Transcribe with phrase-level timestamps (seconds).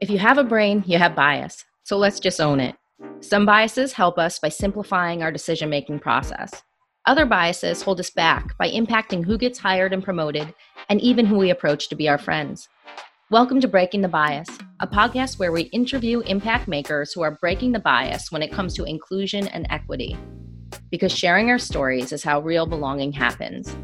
[0.00, 1.64] If you have a brain, you have bias.
[1.82, 2.76] So let's just own it.
[3.18, 6.62] Some biases help us by simplifying our decision making process.
[7.06, 10.54] Other biases hold us back by impacting who gets hired and promoted,
[10.88, 12.68] and even who we approach to be our friends.
[13.32, 14.48] Welcome to Breaking the Bias,
[14.78, 18.74] a podcast where we interview impact makers who are breaking the bias when it comes
[18.74, 20.16] to inclusion and equity.
[20.92, 23.76] Because sharing our stories is how real belonging happens.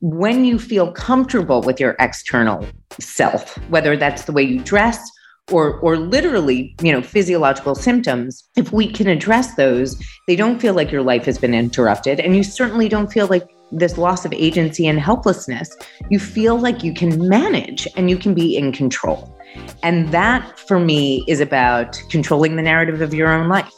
[0.00, 2.66] When you feel comfortable with your external
[3.00, 5.10] self, whether that's the way you dress,
[5.50, 10.74] or or literally you know physiological symptoms if we can address those they don't feel
[10.74, 12.20] like your life has been interrupted.
[12.20, 15.76] And you certainly don't feel like this loss of agency and helplessness.
[16.10, 19.36] You feel like you can manage and you can be in control.
[19.82, 23.72] And that for me is about controlling the narrative of your own life.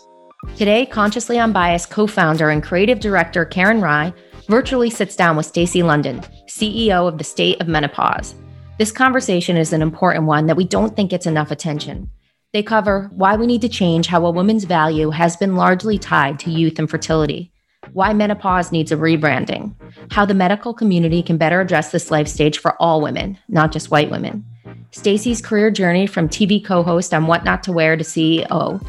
[0.57, 4.13] Today consciously unbiased co-founder and creative director karen rye
[4.47, 6.21] virtually sits down with stacy london
[6.51, 8.35] ceo of the state of menopause
[8.77, 12.11] this conversation is an important one that we don't think gets enough attention.
[12.53, 16.41] They cover why we need to change how a woman's value has been largely tied
[16.41, 17.53] to youth and fertility,
[17.93, 19.75] why menopause needs a rebranding,
[20.11, 23.91] how the medical community can better address this life stage for all women, not just
[23.93, 24.45] white women.
[24.91, 28.85] Stacy's career journey from TV co-host on What Not to Wear to CEO,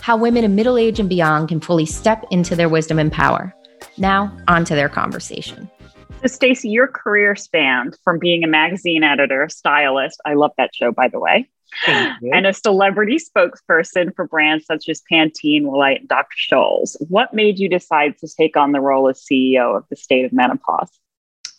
[0.00, 3.54] how women in middle age and beyond can fully step into their wisdom and power.
[3.96, 5.70] Now, on to their conversation.
[6.24, 10.20] So, Stacy, your career spanned from being a magazine editor, stylist.
[10.24, 11.50] I love that show, by the way.
[11.86, 16.36] And a celebrity spokesperson for brands such as Pantene, Light, and Dr.
[16.36, 16.96] Scholl's.
[17.08, 20.32] What made you decide to take on the role as CEO of the state of
[20.32, 20.98] menopause?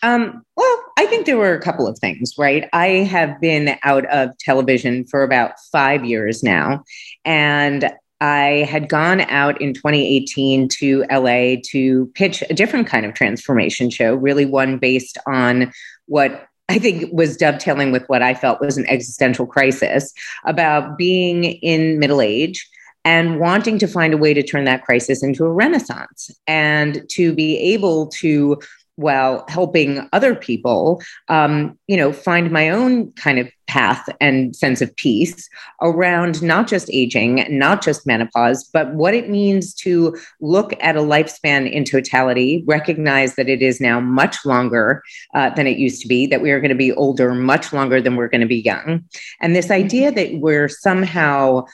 [0.01, 2.67] Um, well, I think there were a couple of things, right?
[2.73, 6.83] I have been out of television for about five years now.
[7.23, 13.13] And I had gone out in 2018 to LA to pitch a different kind of
[13.13, 15.71] transformation show, really one based on
[16.05, 20.13] what I think was dovetailing with what I felt was an existential crisis
[20.45, 22.67] about being in middle age
[23.03, 27.33] and wanting to find a way to turn that crisis into a renaissance and to
[27.33, 28.59] be able to
[28.95, 34.81] while helping other people, um, you know, find my own kind of path and sense
[34.81, 35.49] of peace
[35.81, 41.01] around not just aging, not just menopause, but what it means to look at a
[41.01, 45.03] lifespan in totality, recognize that it is now much longer
[45.33, 47.99] uh, than it used to be, that we are going to be older much longer
[47.99, 49.03] than we're going to be young.
[49.41, 51.65] And this idea that we're somehow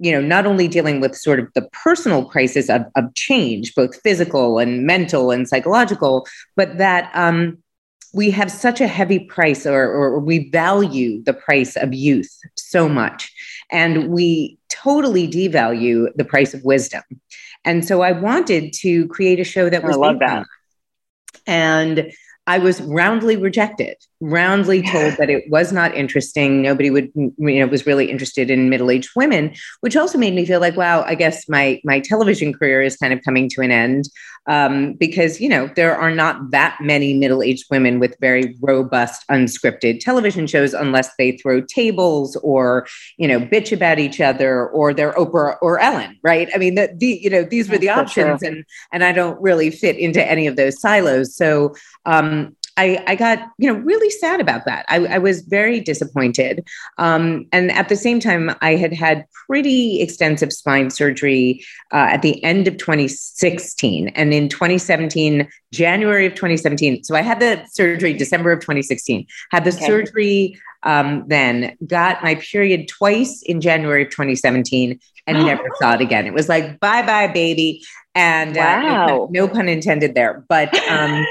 [0.00, 4.00] you know, not only dealing with sort of the personal crisis of, of change, both
[4.00, 7.58] physical and mental and psychological, but that um,
[8.12, 12.88] we have such a heavy price or, or we value the price of youth so
[12.88, 13.32] much.
[13.70, 17.02] And we totally devalue the price of wisdom.
[17.64, 19.96] And so I wanted to create a show that was.
[19.96, 20.46] I love that.
[21.46, 22.10] And
[22.46, 26.62] I was roundly rejected, roundly told that it was not interesting.
[26.62, 30.60] Nobody would, you know, was really interested in middle-aged women, which also made me feel
[30.60, 34.04] like, wow, I guess my my television career is kind of coming to an end
[34.46, 40.00] um, because you know there are not that many middle-aged women with very robust, unscripted
[40.00, 45.12] television shows unless they throw tables or you know bitch about each other or they're
[45.12, 46.48] Oprah or Ellen, right?
[46.54, 49.70] I mean, the, the you know these were the options, and and I don't really
[49.70, 51.34] fit into any of those silos.
[51.34, 51.74] So
[52.06, 54.86] um, I, I, got you know really sad about that.
[54.88, 60.00] I, I was very disappointed, um, and at the same time, I had had pretty
[60.00, 67.04] extensive spine surgery uh, at the end of 2016, and in 2017, January of 2017.
[67.04, 69.26] So I had the surgery December of 2016.
[69.50, 69.86] Had the okay.
[69.86, 76.00] surgery um, then, got my period twice in January of 2017, and never saw it
[76.00, 76.26] again.
[76.26, 77.82] It was like bye bye baby,
[78.14, 79.24] and wow.
[79.24, 80.74] uh, no pun intended there, but.
[80.88, 81.26] Um,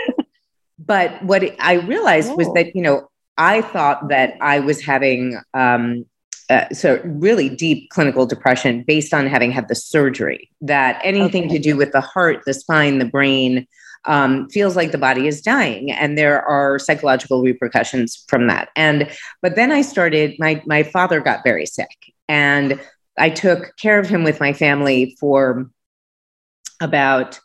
[0.85, 2.35] But what I realized oh.
[2.35, 6.05] was that, you know, I thought that I was having um,
[6.49, 10.49] uh, so really deep clinical depression based on having had the surgery.
[10.61, 11.57] That anything okay.
[11.57, 13.67] to do with the heart, the spine, the brain
[14.05, 18.69] um, feels like the body is dying, and there are psychological repercussions from that.
[18.75, 19.09] And
[19.41, 20.35] but then I started.
[20.39, 22.79] My my father got very sick, and
[23.17, 25.69] I took care of him with my family for
[26.81, 27.39] about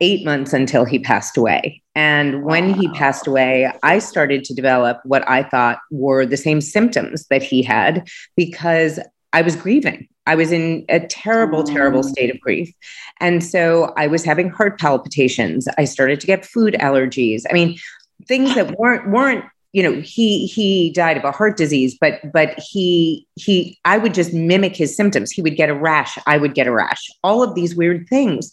[0.00, 1.82] eight months until he passed away.
[1.94, 6.60] And when he passed away, I started to develop what I thought were the same
[6.60, 9.00] symptoms that he had because
[9.32, 10.08] I was grieving.
[10.26, 12.08] I was in a terrible, terrible mm.
[12.10, 12.72] state of grief.
[13.18, 15.66] And so I was having heart palpitations.
[15.78, 17.42] I started to get food allergies.
[17.48, 17.78] I mean,
[18.26, 22.58] things that weren't weren't you know he he died of a heart disease but but
[22.58, 26.54] he he i would just mimic his symptoms he would get a rash i would
[26.54, 28.52] get a rash all of these weird things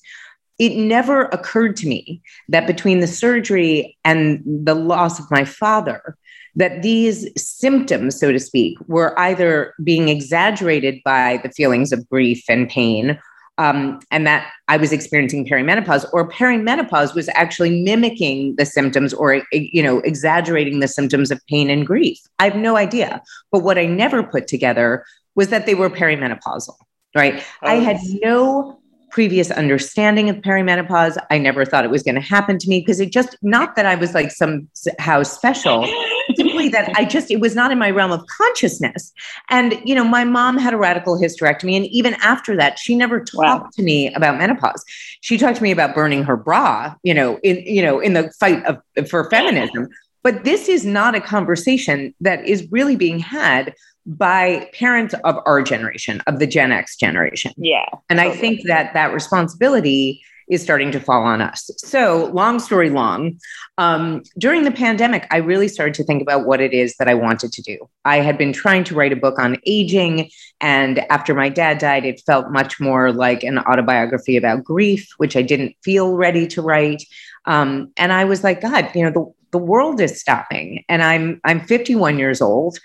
[0.58, 6.18] it never occurred to me that between the surgery and the loss of my father,
[6.56, 12.44] that these symptoms, so to speak, were either being exaggerated by the feelings of grief
[12.48, 13.20] and pain,
[13.58, 19.44] um, and that I was experiencing perimenopause, or perimenopause was actually mimicking the symptoms or,
[19.52, 22.20] you know, exaggerating the symptoms of pain and grief.
[22.40, 23.22] I have no idea.
[23.52, 25.06] But what I never put together
[25.36, 26.76] was that they were perimenopausal,
[27.16, 27.44] right?
[27.62, 27.68] Oh.
[27.68, 28.80] I had no
[29.16, 31.18] previous understanding of perimenopause.
[31.32, 33.86] I never thought it was going to happen to me because it just, not that
[33.86, 35.88] I was like somehow special,
[36.36, 39.14] simply that I just, it was not in my realm of consciousness.
[39.50, 41.78] And, you know, my mom had a radical hysterectomy.
[41.78, 43.70] And even after that, she never talked wow.
[43.76, 44.84] to me about menopause.
[45.22, 48.30] She talked to me about burning her bra, you know, in, you know, in the
[48.38, 49.88] fight of, for feminism.
[50.24, 55.62] But this is not a conversation that is really being had by parents of our
[55.62, 57.54] generation, of the Gen X generation.
[57.58, 57.86] Yeah.
[58.10, 58.38] And totally.
[58.38, 61.72] I think that that responsibility is starting to fall on us.
[61.78, 63.40] So, long story long,
[63.78, 67.16] um, during the pandemic, I really started to think about what it is that I
[67.16, 67.90] wanted to do.
[68.06, 70.30] I had been trying to write a book on aging.
[70.62, 75.36] And after my dad died, it felt much more like an autobiography about grief, which
[75.36, 77.04] I didn't feel ready to write.
[77.46, 80.84] Um, and I was like, God, you know, the, the world is stopping.
[80.90, 82.78] And I'm I'm 51 years old.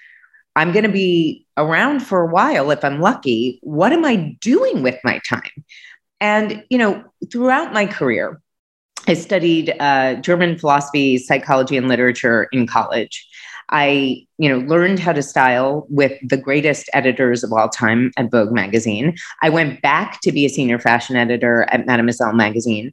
[0.56, 3.58] I'm going to be around for a while if I'm lucky.
[3.62, 5.64] What am I doing with my time?
[6.20, 8.41] And, you know, throughout my career,
[9.06, 13.26] I studied uh, German philosophy, psychology, and literature in college.
[13.70, 18.31] I, you know, learned how to style with the greatest editors of all time at
[18.31, 19.17] Vogue magazine.
[19.43, 22.93] I went back to be a senior fashion editor at Mademoiselle magazine,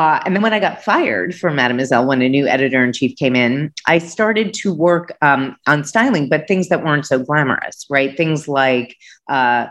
[0.00, 3.18] uh, and then when I got fired from Mademoiselle, when a new editor in chief
[3.18, 7.84] came in, I started to work um, on styling, but things that weren't so glamorous,
[7.90, 8.16] right?
[8.16, 8.96] Things like
[9.28, 9.66] uh,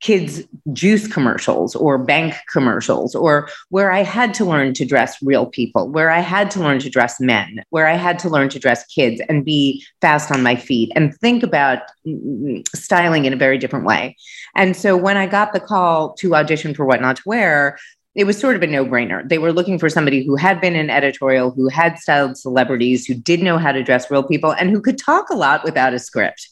[0.00, 0.42] kids'
[0.72, 5.88] juice commercials or bank commercials, or where I had to learn to dress real people,
[5.88, 8.86] where I had to learn to dress men, where I had to learn to dress
[8.86, 13.58] kids and be fast on my feet and think about mm, styling in a very
[13.58, 14.16] different way.
[14.54, 17.78] And so when I got the call to audition for What Not to Wear,
[18.14, 19.26] it was sort of a no brainer.
[19.26, 23.14] They were looking for somebody who had been in editorial, who had styled celebrities, who
[23.14, 25.98] did know how to dress real people, and who could talk a lot without a
[25.98, 26.48] script.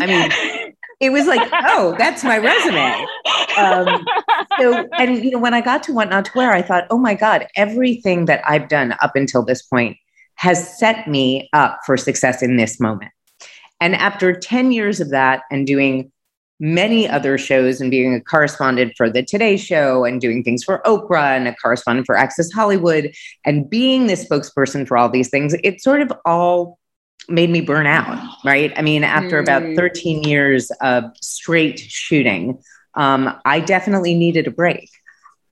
[0.00, 0.30] I mean,
[1.00, 3.06] it was like, oh, that's my resume.
[3.56, 4.04] Um,
[4.58, 6.98] so, and you know, when I got to What Not to Wear, I thought, oh
[6.98, 9.96] my God, everything that I've done up until this point
[10.34, 13.12] has set me up for success in this moment.
[13.80, 16.10] And after 10 years of that and doing
[16.58, 20.80] many other shows and being a correspondent for the Today Show and doing things for
[20.86, 23.12] Oprah and a correspondent for Access Hollywood
[23.44, 26.78] and being the spokesperson for all these things, it sort of all
[27.28, 28.72] made me burn out, right?
[28.76, 29.42] I mean, after mm.
[29.42, 32.58] about 13 years of straight shooting,
[32.94, 34.88] um, I definitely needed a break.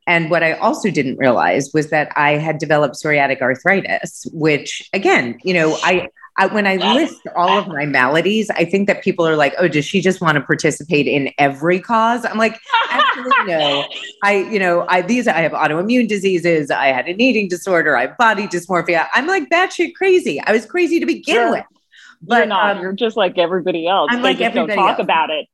[0.07, 5.39] And what I also didn't realize was that I had developed psoriatic arthritis, which again,
[5.43, 9.27] you know, I I, when I list all of my maladies, I think that people
[9.27, 12.61] are like, "Oh, does she just want to participate in every cause?" I'm like,
[12.91, 13.85] actually, no.
[14.23, 16.71] I, you know, I these I have autoimmune diseases.
[16.71, 17.97] I had an eating disorder.
[17.97, 19.07] I have body dysmorphia.
[19.15, 20.41] I'm like batshit crazy.
[20.41, 21.65] I was crazy to begin you're, with.
[22.21, 22.77] But you're not.
[22.77, 24.09] Um, you're just like everybody else.
[24.11, 25.01] I'm they like everybody talk else.
[25.01, 25.47] about it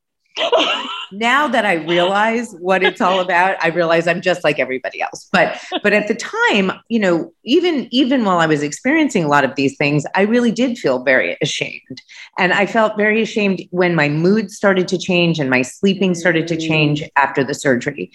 [1.12, 5.28] now that I realize what it's all about, I realize I'm just like everybody else.
[5.32, 9.44] But but at the time, you know, even even while I was experiencing a lot
[9.44, 12.02] of these things, I really did feel very ashamed.
[12.38, 16.46] And I felt very ashamed when my mood started to change and my sleeping started
[16.48, 17.08] to change mm.
[17.16, 18.12] after the surgery.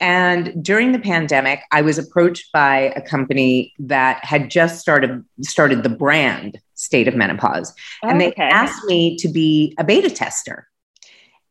[0.00, 5.82] And during the pandemic, I was approached by a company that had just started started
[5.82, 7.74] the brand State of Menopause.
[8.04, 8.42] Oh, and they okay.
[8.44, 10.68] asked me to be a beta tester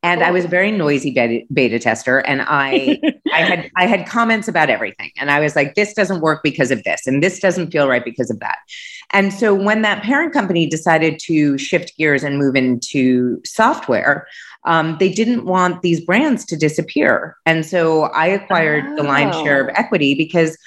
[0.04, 3.00] and I was a very noisy beta, beta tester, and I
[3.34, 6.72] I had I had comments about everything, and I was like, this doesn't work because
[6.72, 8.58] of this, and this doesn't feel right because of that.
[9.12, 14.27] And so when that parent company decided to shift gears and move into software,
[14.66, 18.96] um, they didn't want these brands to disappear, and so I acquired oh.
[18.98, 20.58] the lion's share of equity because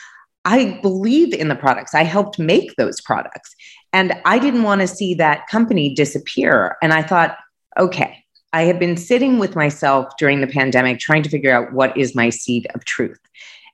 [0.45, 1.95] I believe in the products.
[1.95, 3.55] I helped make those products,
[3.93, 6.77] and I didn't want to see that company disappear.
[6.83, 7.37] And I thought,
[7.79, 11.97] okay I have been sitting with myself during the pandemic trying to figure out what
[11.97, 13.21] is my seed of truth.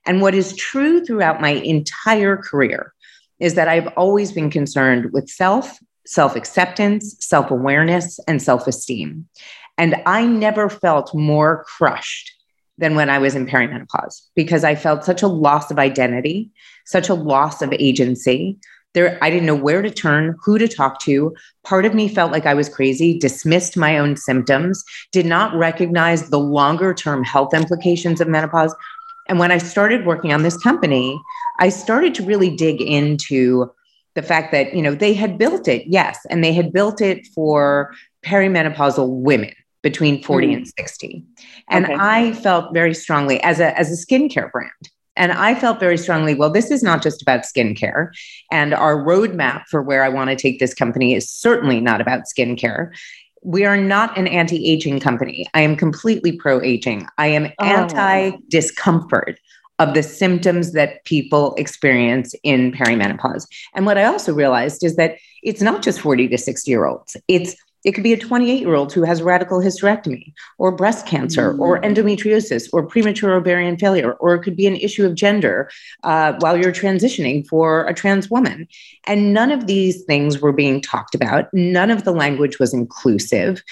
[0.05, 2.93] And what is true throughout my entire career
[3.39, 9.27] is that I've always been concerned with self, self acceptance, self awareness, and self esteem.
[9.77, 12.33] And I never felt more crushed
[12.77, 16.51] than when I was in perimenopause because I felt such a loss of identity,
[16.85, 18.59] such a loss of agency,
[18.93, 21.35] there, I didn't know where to turn, who to talk to.
[21.63, 26.29] Part of me felt like I was crazy, dismissed my own symptoms, did not recognize
[26.29, 28.75] the longer term health implications of menopause.
[29.27, 31.19] And when I started working on this company,
[31.59, 33.69] I started to really dig into
[34.15, 37.27] the fact that, you know, they had built it, yes, and they had built it
[37.35, 37.93] for
[38.25, 39.53] perimenopausal women
[39.83, 40.55] between 40 mm.
[40.55, 41.23] and 60.
[41.69, 41.95] And okay.
[41.99, 44.71] I felt very strongly as a as a skincare brand.
[45.17, 48.09] And I felt very strongly, well, this is not just about skincare.
[48.51, 52.21] And our roadmap for where I want to take this company is certainly not about
[52.23, 52.95] skincare.
[53.43, 55.47] We are not an anti aging company.
[55.53, 57.07] I am completely pro aging.
[57.17, 57.65] I am oh.
[57.65, 59.39] anti discomfort
[59.79, 63.47] of the symptoms that people experience in perimenopause.
[63.75, 67.15] And what I also realized is that it's not just 40 to 60 year olds,
[67.27, 71.53] it's it could be a 28 year old who has radical hysterectomy or breast cancer
[71.53, 71.59] mm.
[71.59, 75.69] or endometriosis or premature ovarian failure, or it could be an issue of gender
[76.03, 78.67] uh, while you're transitioning for a trans woman.
[79.05, 81.53] And none of these things were being talked about.
[81.53, 83.63] None of the language was inclusive.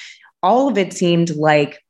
[0.43, 1.81] All of it seemed like,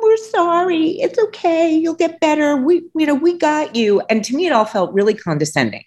[0.00, 0.90] we're sorry.
[1.00, 1.74] It's okay.
[1.74, 2.56] You'll get better.
[2.56, 4.00] We, you know, we got you.
[4.08, 5.84] And to me, it all felt really condescending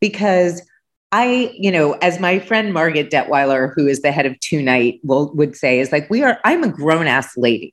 [0.00, 0.62] because
[1.10, 5.00] I, you know, as my friend Margaret Detweiler, who is the head of Two Night,
[5.02, 7.72] will would say, is like, we are, I'm a grown ass lady.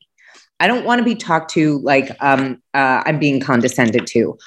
[0.59, 4.37] I don't want to be talked to like um, uh, I'm being condescended to.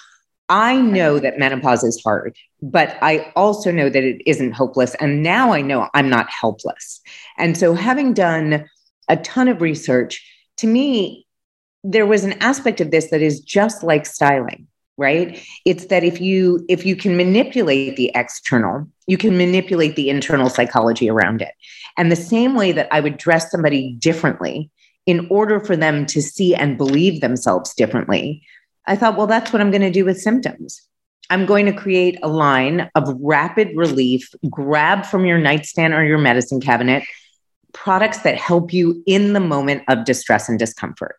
[0.49, 4.95] I know that menopause is hard, but I also know that it isn't hopeless.
[4.95, 7.02] And now I know I'm not helpless.
[7.37, 8.66] And so, having done
[9.09, 10.26] a ton of research,
[10.57, 11.26] to me,
[11.85, 14.66] there was an aspect of this that is just like styling
[14.99, 15.43] right?
[15.64, 20.50] It's that if you if you can manipulate the external you can manipulate the internal
[20.50, 21.55] psychology around it.
[21.97, 24.71] And the same way that i would dress somebody differently
[25.07, 28.43] in order for them to see and believe themselves differently
[28.87, 30.83] i thought well that's what i'm going to do with symptoms.
[31.31, 36.17] I'm going to create a line of rapid relief grab from your nightstand or your
[36.17, 37.02] medicine cabinet
[37.75, 41.17] products that help you in the moment of distress and discomfort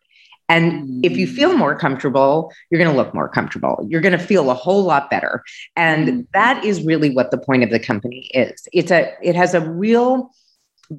[0.50, 3.86] and if you feel more comfortable, you're going to look more comfortable.
[3.88, 5.44] You're going to feel a whole lot better.
[5.76, 6.20] And mm-hmm.
[6.34, 8.66] that is really what the point of the company is.
[8.72, 10.32] It's a it has a real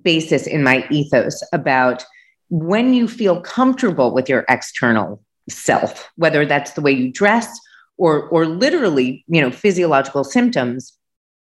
[0.03, 2.05] basis in my ethos about
[2.50, 7.60] when you feel comfortable with your external self, whether that's the way you dress
[7.98, 10.98] or or literally, you know, physiological symptoms,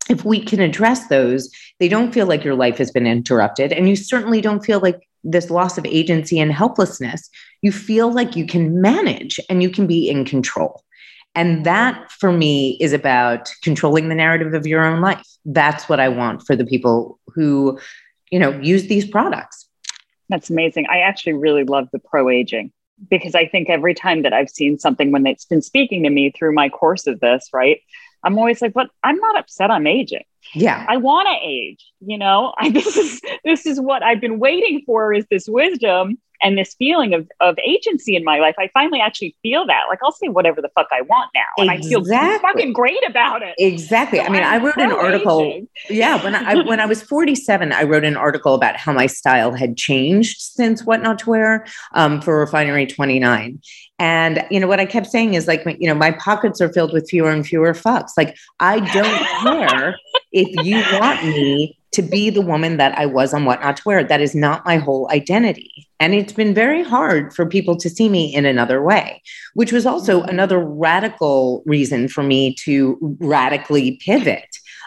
[0.08, 3.90] if we can address those, they don't feel like your life has been interrupted and
[3.90, 7.28] you certainly don't feel like this loss of agency and helplessness,
[7.62, 10.82] you feel like you can manage and you can be in control.
[11.34, 11.62] And mm-hmm.
[11.64, 15.26] that for me is about controlling the narrative of your own life.
[15.44, 17.78] That's what I want for the people who,
[18.30, 19.66] you know, use these products.
[20.28, 20.86] That's amazing.
[20.90, 22.72] I actually really love the pro aging
[23.08, 26.30] because I think every time that I've seen something when it's been speaking to me
[26.30, 27.80] through my course of this, right?
[28.22, 30.24] I'm always like, but I'm not upset I'm aging.
[30.54, 30.84] Yeah.
[30.88, 32.54] I want to age, you know.
[32.58, 36.74] I, this is this is what I've been waiting for is this wisdom and this
[36.74, 38.54] feeling of, of agency in my life.
[38.58, 39.84] I finally actually feel that.
[39.88, 41.42] Like I'll say whatever the fuck I want now.
[41.58, 42.16] And exactly.
[42.16, 43.54] I feel fucking great about it.
[43.58, 44.18] Exactly.
[44.18, 45.42] So I mean, I'm i wrote an article.
[45.42, 45.68] Aging.
[45.88, 46.22] Yeah.
[46.22, 49.76] When I when I was 47, I wrote an article about how my style had
[49.76, 53.60] changed since what not to wear um, for refinery 29.
[54.00, 56.94] And you know what I kept saying is like, you know, my pockets are filled
[56.94, 58.12] with fewer and fewer fucks.
[58.16, 59.94] Like I don't care
[60.32, 63.82] if you want me to be the woman that I was on What Not to
[63.84, 64.02] Wear.
[64.02, 65.86] That is not my whole identity.
[65.98, 69.84] And it's been very hard for people to see me in another way, which was
[69.84, 70.30] also mm-hmm.
[70.30, 74.46] another radical reason for me to radically pivot.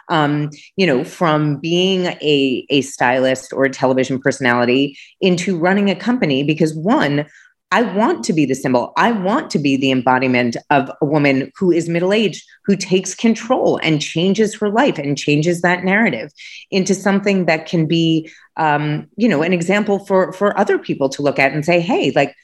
[0.10, 5.96] Um, you know, from being a, a stylist or a television personality into running a
[5.96, 7.26] company because one,
[7.74, 8.94] I want to be the symbol.
[8.98, 13.16] I want to be the embodiment of a woman who is middle aged, who takes
[13.16, 16.32] control and changes her life and changes that narrative
[16.70, 21.24] into something that can be, um, you know, an example for for other people to
[21.24, 22.36] look at and say, hey, like,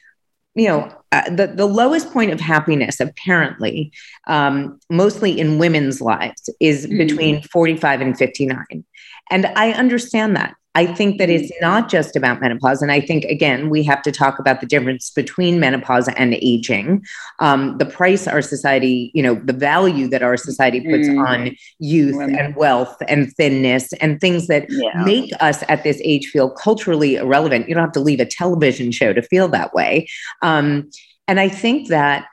[0.56, 3.92] you know, uh, the the lowest point of happiness, apparently,
[4.26, 6.98] um, mostly in women's lives, is mm-hmm.
[6.98, 8.84] between forty five and fifty nine,
[9.30, 10.56] and I understand that.
[10.76, 11.64] I think that it's mm-hmm.
[11.64, 12.80] not just about menopause.
[12.80, 17.04] And I think, again, we have to talk about the difference between menopause and aging.
[17.40, 21.26] Um, the price our society, you know, the value that our society puts mm.
[21.26, 22.38] on youth Women.
[22.38, 25.02] and wealth and thinness and things that yeah.
[25.04, 27.68] make us at this age feel culturally irrelevant.
[27.68, 30.06] You don't have to leave a television show to feel that way.
[30.40, 30.88] Um,
[31.26, 32.26] and I think that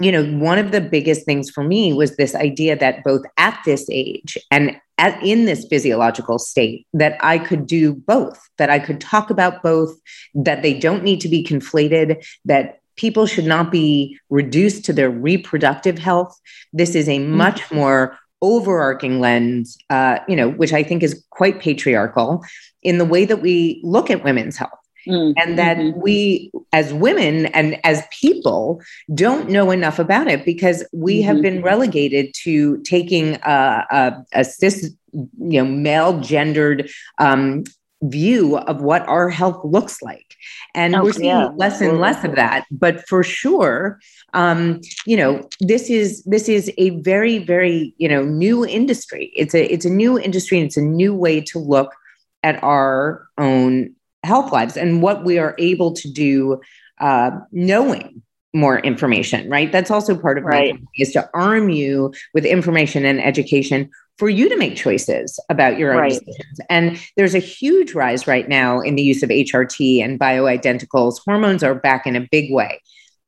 [0.00, 3.60] you know, one of the biggest things for me was this idea that both at
[3.64, 8.78] this age and at, in this physiological state, that I could do both, that I
[8.78, 9.94] could talk about both,
[10.34, 15.10] that they don't need to be conflated, that people should not be reduced to their
[15.10, 16.38] reproductive health.
[16.72, 17.36] This is a mm-hmm.
[17.36, 22.44] much more overarching lens, uh, you know, which I think is quite patriarchal
[22.82, 25.32] in the way that we look at women's health mm-hmm.
[25.36, 26.00] and that mm-hmm.
[26.00, 28.80] we as women and as people
[29.14, 31.28] don't know enough about it because we mm-hmm.
[31.28, 37.64] have been relegated to taking a, a, a cis you know male gendered um,
[38.02, 40.36] view of what our health looks like
[40.74, 41.48] and oh, we're seeing yeah.
[41.56, 43.98] less and less of that but for sure
[44.34, 49.54] um, you know this is this is a very very you know new industry it's
[49.54, 51.94] a it's a new industry and it's a new way to look
[52.42, 53.94] at our own
[54.24, 56.60] health lives and what we are able to do
[57.00, 60.74] uh, knowing more information right that's also part of right.
[60.74, 65.78] my is to arm you with information and education for you to make choices about
[65.78, 66.12] your own right.
[66.12, 66.60] decisions.
[66.70, 71.20] And there's a huge rise right now in the use of HRT and bioidenticals.
[71.24, 72.80] Hormones are back in a big way.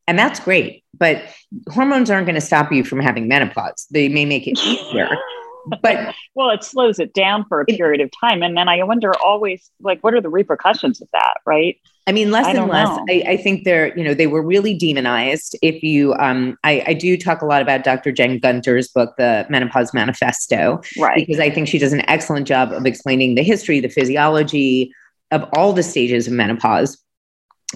[0.07, 0.85] And that's great.
[0.97, 1.23] But
[1.69, 3.87] hormones aren't going to stop you from having menopause.
[3.91, 5.09] They may make it easier.
[5.83, 8.43] But well, it slows it down for a period of time.
[8.43, 11.35] And then I wonder always, like, what are the repercussions of that?
[11.45, 11.79] Right.
[12.09, 12.89] I mean, less and less.
[13.11, 15.57] I, I, think they're, you know, they were really demonized.
[15.61, 18.13] If you, um, I, I, do talk a lot about Dr.
[18.13, 21.27] Jen Gunter's book, The Menopause Manifesto, right?
[21.27, 24.93] Because I think she does an excellent job of explaining the history, the physiology
[25.33, 27.03] of all the stages of menopause,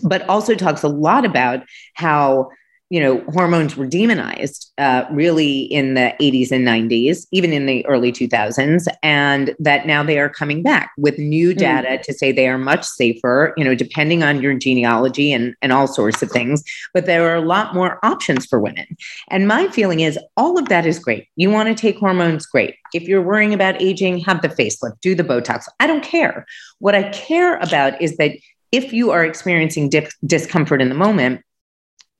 [0.04, 2.50] but also talks a lot about how
[2.90, 7.86] you know, hormones were demonized uh, really in the 80s and 90s, even in the
[7.86, 11.58] early 2000s, and that now they are coming back with new hmm.
[11.58, 12.02] data mm.
[12.02, 15.86] to say they are much safer, you know, depending on your genealogy and, and all
[15.86, 16.64] sorts of things.
[16.92, 18.86] But there are a lot more options for women.
[19.28, 21.28] And my feeling is all of that is great.
[21.36, 22.74] You want to take hormones, great.
[22.92, 25.66] If you're worrying about aging, have the facelift, do the Botox.
[25.78, 26.44] I don't care.
[26.80, 28.32] What I care about is that
[28.72, 31.42] if you are experiencing dip- discomfort in the moment,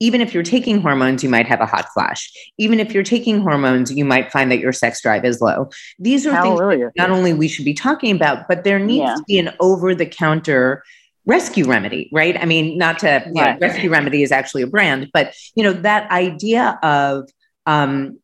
[0.01, 2.33] even if you're taking hormones, you might have a hot flash.
[2.57, 5.69] Even if you're taking hormones, you might find that your sex drive is low.
[5.99, 6.85] These are Hallelujah.
[6.85, 9.15] things not only we should be talking about, but there needs yeah.
[9.15, 10.83] to be an over the counter
[11.27, 12.35] rescue remedy, right?
[12.35, 15.73] I mean, not to, you know, rescue remedy is actually a brand, but you know,
[15.73, 17.29] that idea of,
[17.67, 18.17] um,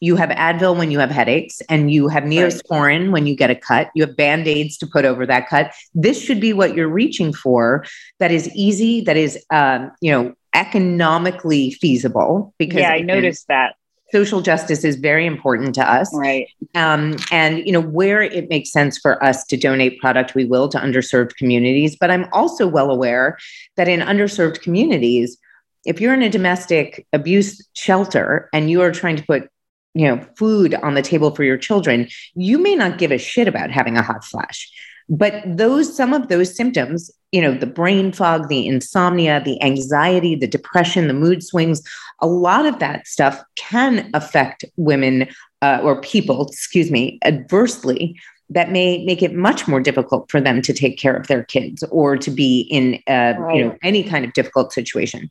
[0.00, 3.12] you have Advil when you have headaches, and you have Neosporin right.
[3.12, 3.88] when you get a cut.
[3.94, 5.72] You have band aids to put over that cut.
[5.94, 7.86] This should be what you're reaching for.
[8.18, 9.02] That is easy.
[9.02, 13.74] That is, um, you know, economically feasible because yeah, I noticed that.
[14.12, 16.14] social justice is very important to us.
[16.14, 16.48] Right.
[16.74, 20.68] Um, and you know where it makes sense for us to donate product we will
[20.68, 21.96] to underserved communities.
[21.98, 23.38] But i'm also well aware
[23.76, 25.38] that in underserved communities
[25.84, 29.48] if you're in a domestic abuse shelter and you are trying to put
[29.94, 33.48] you know food on the table for your children you may not give a shit
[33.48, 34.70] about having a hot flash.
[35.08, 40.34] But those some of those symptoms you know the brain fog the insomnia the anxiety
[40.34, 41.82] the depression the mood swings
[42.20, 45.26] a lot of that stuff can affect women
[45.62, 48.16] uh, or people excuse me adversely
[48.50, 51.82] that may make it much more difficult for them to take care of their kids
[51.84, 53.56] or to be in uh, right.
[53.56, 55.28] you know any kind of difficult situation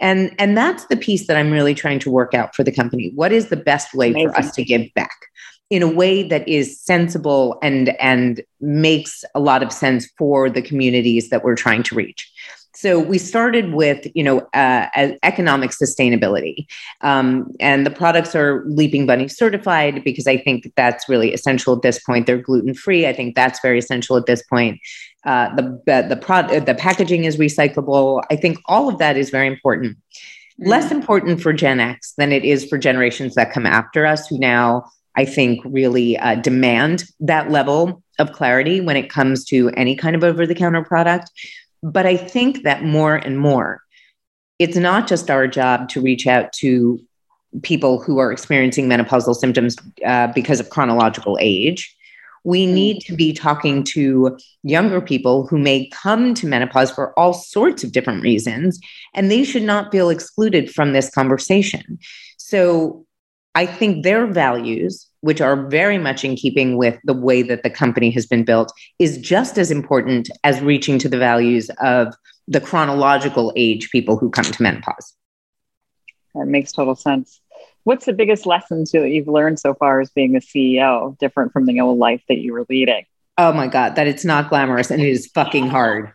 [0.00, 3.12] and and that's the piece that i'm really trying to work out for the company
[3.14, 4.28] what is the best way Amazing.
[4.30, 5.16] for us to give back
[5.70, 10.62] in a way that is sensible and and makes a lot of sense for the
[10.62, 12.30] communities that we're trying to reach.
[12.76, 14.88] So we started with you know uh,
[15.22, 16.66] economic sustainability.
[17.00, 21.82] Um, and the products are leaping bunny certified because i think that's really essential at
[21.82, 22.26] this point.
[22.26, 24.78] They're gluten free i think that's very essential at this point.
[25.24, 28.22] Uh, the the the, pro- the packaging is recyclable.
[28.30, 29.96] I think all of that is very important.
[30.58, 30.92] Less mm.
[30.92, 34.84] important for gen x than it is for generations that come after us who now
[35.16, 40.16] I think, really uh, demand that level of clarity when it comes to any kind
[40.16, 41.30] of over the counter product.
[41.82, 43.82] But I think that more and more,
[44.58, 47.00] it's not just our job to reach out to
[47.62, 51.94] people who are experiencing menopausal symptoms uh, because of chronological age.
[52.44, 52.74] We mm-hmm.
[52.74, 57.82] need to be talking to younger people who may come to menopause for all sorts
[57.84, 58.78] of different reasons,
[59.14, 61.98] and they should not feel excluded from this conversation.
[62.36, 63.04] So,
[63.56, 67.70] I think their values, which are very much in keeping with the way that the
[67.70, 72.14] company has been built, is just as important as reaching to the values of
[72.46, 75.14] the chronological age people who come to menopause.
[76.34, 77.40] That makes total sense.
[77.84, 81.64] What's the biggest lessons that you've learned so far as being a CEO, different from
[81.64, 83.06] the old life that you were leading?
[83.38, 86.12] Oh my God, that it's not glamorous and it is fucking hard.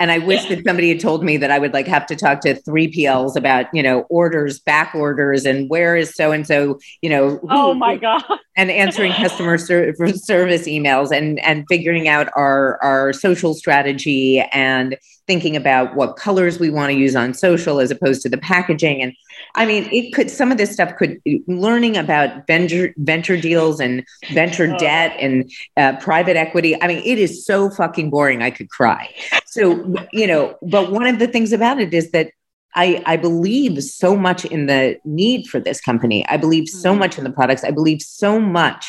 [0.00, 2.40] And I wish that somebody had told me that I would like have to talk
[2.40, 6.80] to three PLs about, you know, orders, back orders, and where is so and so,
[7.02, 7.38] you know.
[7.50, 8.24] Oh my God.
[8.56, 14.96] And answering customer ser- service emails and and figuring out our our social strategy and
[15.30, 19.00] thinking about what colors we want to use on social as opposed to the packaging
[19.00, 19.12] and
[19.54, 24.04] i mean it could some of this stuff could learning about venture venture deals and
[24.32, 24.78] venture oh.
[24.78, 29.08] debt and uh, private equity i mean it is so fucking boring i could cry
[29.46, 32.32] so you know but one of the things about it is that
[32.74, 36.24] I, I believe so much in the need for this company.
[36.28, 37.00] I believe so mm-hmm.
[37.00, 37.64] much in the products.
[37.64, 38.86] I believe so much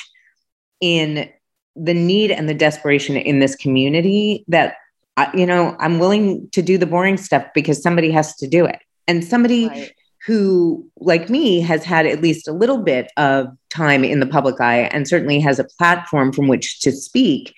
[0.82, 1.28] in
[1.76, 4.76] the need and the desperation in this community that
[5.18, 8.66] I, you know, I'm willing to do the boring stuff because somebody has to do
[8.66, 8.80] it.
[9.08, 9.94] And somebody right.
[10.26, 14.62] who, like me, has had at least a little bit of time in the public
[14.62, 17.56] eye and certainly has a platform from which to speak.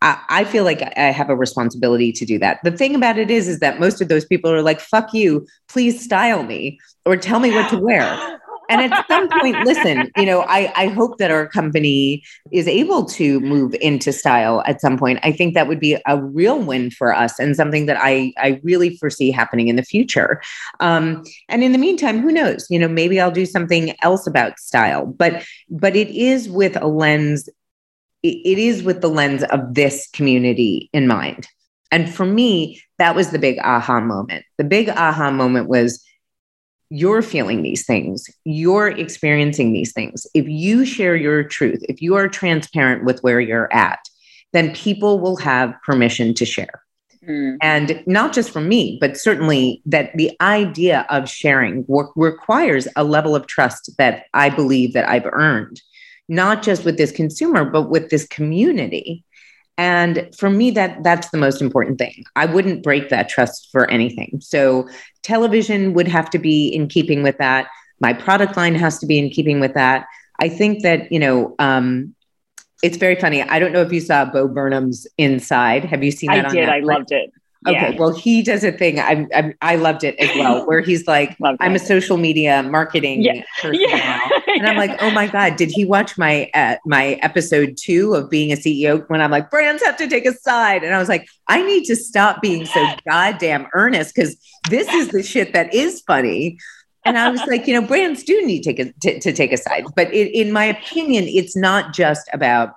[0.00, 2.60] I, I feel like I have a responsibility to do that.
[2.64, 5.46] The thing about it is, is that most of those people are like, fuck you,
[5.68, 10.26] please style me or tell me what to wear and at some point, listen, you
[10.26, 14.98] know, I, I hope that our company is able to move into style at some
[14.98, 15.18] point.
[15.22, 18.60] I think that would be a real win for us and something that I, I
[18.62, 20.42] really foresee happening in the future.
[20.80, 22.66] Um, and in the meantime, who knows?
[22.70, 25.06] You know, maybe I'll do something else about style.
[25.06, 27.48] But but it is with a lens,
[28.22, 31.46] it is with the lens of this community in mind.
[31.90, 34.44] And for me, that was the big aha moment.
[34.58, 36.04] The big aha moment was
[36.94, 40.28] you're feeling these things, you're experiencing these things.
[40.32, 43.98] If you share your truth, if you are transparent with where you're at,
[44.52, 46.82] then people will have permission to share.
[47.28, 47.56] Mm.
[47.60, 53.02] And not just from me, but certainly that the idea of sharing work requires a
[53.02, 55.82] level of trust that I believe that I've earned,
[56.28, 59.24] not just with this consumer, but with this community.
[59.76, 62.24] And for me, that that's the most important thing.
[62.36, 64.40] I wouldn't break that trust for anything.
[64.40, 64.88] So
[65.22, 67.66] television would have to be in keeping with that.
[68.00, 70.06] My product line has to be in keeping with that.
[70.40, 72.14] I think that, you know, um,
[72.82, 73.42] it's very funny.
[73.42, 75.84] I don't know if you saw Bo Burnham's Inside.
[75.84, 76.46] Have you seen that?
[76.46, 76.68] I did.
[76.68, 77.32] I loved it.
[77.66, 77.98] Okay, yeah.
[77.98, 79.00] well, he does a thing.
[79.00, 83.22] I'm, I'm, I loved it as well, where he's like, "I'm a social media marketing
[83.22, 83.42] yeah.
[83.60, 83.96] person yeah.
[83.96, 88.14] now," and I'm like, "Oh my god, did he watch my uh, my episode two
[88.14, 90.98] of being a CEO?" When I'm like, "Brands have to take a side," and I
[90.98, 94.36] was like, "I need to stop being so goddamn earnest because
[94.68, 96.58] this is the shit that is funny."
[97.06, 99.52] And I was like, you know, brands do need to take a, to, to take
[99.52, 102.70] a side, but it, in my opinion, it's not just about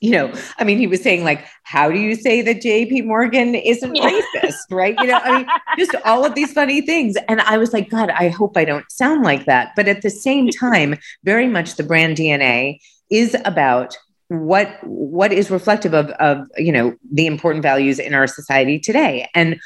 [0.00, 3.54] you know, I mean, he was saying like, how do you say that JP Morgan
[3.54, 4.54] isn't racist?
[4.70, 4.96] Right.
[4.98, 5.46] You know, I mean,
[5.78, 7.16] just all of these funny things.
[7.28, 9.72] And I was like, God, I hope I don't sound like that.
[9.76, 12.78] But at the same time, very much the brand DNA
[13.10, 13.96] is about
[14.28, 19.28] what what is reflective of of you know the important values in our society today
[19.36, 19.56] and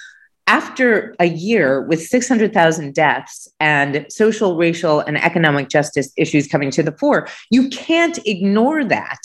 [0.51, 6.83] after a year with 600,000 deaths and social, racial, and economic justice issues coming to
[6.83, 9.21] the fore, you can't ignore that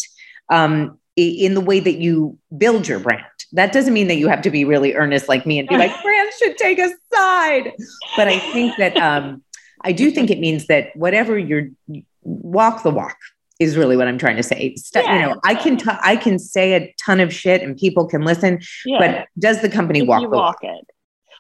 [0.49, 3.23] um, in the way that you build your brand.
[3.53, 5.91] That doesn't mean that you have to be really earnest like me and be like,
[6.03, 7.71] brands should take a side.
[8.17, 9.43] But I think that um,
[9.83, 11.69] I do think it means that whatever you're
[12.23, 13.15] walk the walk
[13.59, 14.75] is really what I'm trying to say.
[14.75, 15.13] St- yeah.
[15.13, 18.23] You know, I can t- I can say a ton of shit and people can
[18.23, 18.97] listen, yeah.
[18.99, 20.61] but does the company walk the walk?
[20.61, 20.63] walk?
[20.63, 20.85] It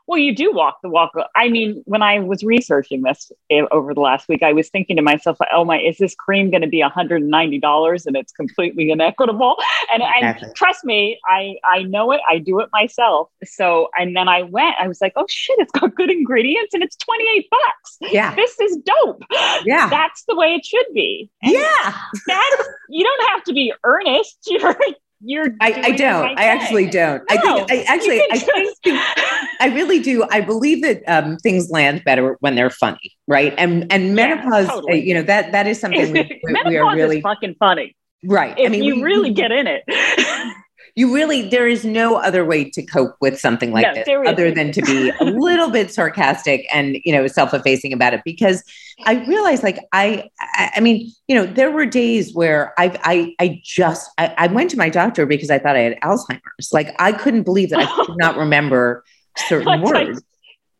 [0.07, 1.11] well, you do walk the walk.
[1.35, 4.95] I mean, when I was researching this eh, over the last week, I was thinking
[4.97, 9.57] to myself, oh my, is this cream going to be $190 and it's completely inequitable?
[9.91, 10.47] And, exactly.
[10.47, 12.21] and trust me, I, I know it.
[12.29, 13.29] I do it myself.
[13.43, 16.83] So, and then I went, I was like, oh shit, it's got good ingredients and
[16.83, 17.97] it's 28 bucks.
[18.13, 18.35] Yeah.
[18.35, 19.23] This is dope.
[19.65, 19.89] Yeah.
[19.89, 21.29] That's the way it should be.
[21.41, 21.95] And yeah.
[22.27, 24.37] That you don't have to be earnest.
[24.47, 24.75] You're,
[25.25, 26.37] you're I, I don't.
[26.39, 27.23] I actually don't.
[27.29, 28.77] No, I think I actually I think
[29.59, 30.25] I really do.
[30.29, 33.53] I believe that um, things land better when they're funny, right?
[33.57, 35.01] And and menopause, yeah, totally.
[35.01, 38.57] uh, you know, that that is something we, we, we are really fucking funny, right?
[38.57, 39.83] If I mean, you we, really get in it.
[40.95, 44.49] you really there is no other way to cope with something like no, this other
[44.51, 48.63] than to be a little bit sarcastic and you know self-effacing about it because
[49.05, 53.61] i realized like i i mean you know there were days where i i, I
[53.63, 57.11] just I, I went to my doctor because i thought i had alzheimer's like i
[57.11, 59.03] couldn't believe that i could not remember
[59.47, 60.21] certain words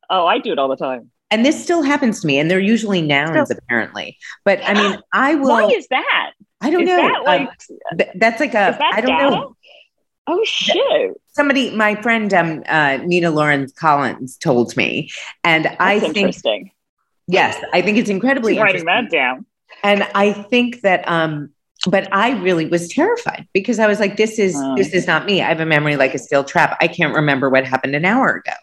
[0.09, 2.59] oh i do it all the time and this still happens to me and they're
[2.59, 6.95] usually nouns apparently but i mean i will why is that I don't is know.
[6.95, 8.79] That like, um, th- that's like a.
[8.81, 9.29] I don't data?
[9.29, 9.54] know.
[10.27, 11.21] Oh shit!
[11.33, 15.11] Somebody, my friend um, uh, Nina Lorez Collins told me,
[15.43, 16.71] and That's I think interesting.
[17.27, 19.45] Yes, I think it's incredibly writing that down.
[19.83, 21.49] And I think that, um,
[21.87, 24.75] but I really was terrified because I was like, "This is oh.
[24.75, 25.41] this is not me.
[25.41, 26.77] I have a memory like a steel trap.
[26.81, 28.53] I can't remember what happened an hour ago,"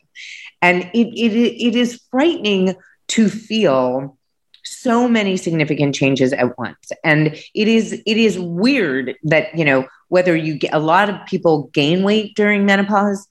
[0.60, 2.74] and it it it is frightening
[3.08, 4.16] to feel
[4.82, 9.86] so many significant changes at once and it is it is weird that you know
[10.08, 13.26] whether you get a lot of people gain weight during menopause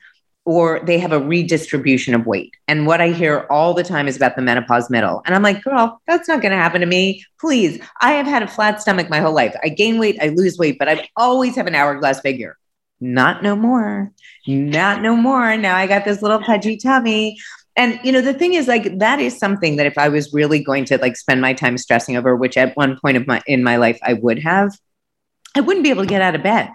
[0.46, 2.56] or they have a redistribution of weight.
[2.68, 5.22] And what I hear all the time is about the menopause middle.
[5.26, 7.24] And I'm like, girl, that's not going to happen to me.
[7.40, 7.80] Please.
[8.02, 9.56] I have had a flat stomach my whole life.
[9.64, 12.58] I gain weight, I lose weight, but I always have an hourglass figure.
[13.00, 14.12] Not no more.
[14.48, 15.58] Not no more.
[15.58, 17.38] Now I got this little pudgy tummy.
[17.76, 20.64] And you know, the thing is like that is something that if I was really
[20.64, 23.64] going to like spend my time stressing over, which at one point of my in
[23.64, 24.78] my life I would have,
[25.56, 26.70] I wouldn't be able to get out of bed.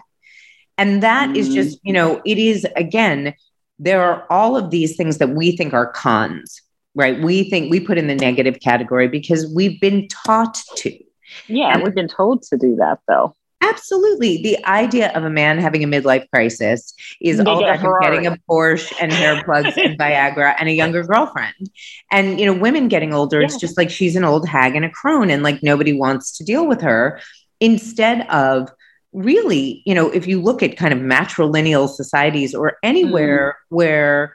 [0.79, 1.37] And that mm-hmm.
[1.37, 3.35] is just, you know, it is again,
[3.79, 6.63] there are all of these things that we think are cons,
[6.95, 7.21] right?
[7.21, 10.99] We think we put in the negative category because we've been taught to.
[11.47, 13.35] Yeah, and we've been told to do that though.
[13.69, 14.43] Absolutely.
[14.43, 18.37] The idea of a man having a midlife crisis is all about him getting a
[18.49, 21.71] Porsche and hair plugs and Viagra and a younger girlfriend.
[22.11, 23.47] And, you know, women getting older, yeah.
[23.47, 26.45] it's just like she's an old hag and a crone and like nobody wants to
[26.45, 27.21] deal with her
[27.61, 28.69] instead of
[29.13, 33.77] really, you know, if you look at kind of matrilineal societies or anywhere mm.
[33.77, 34.35] where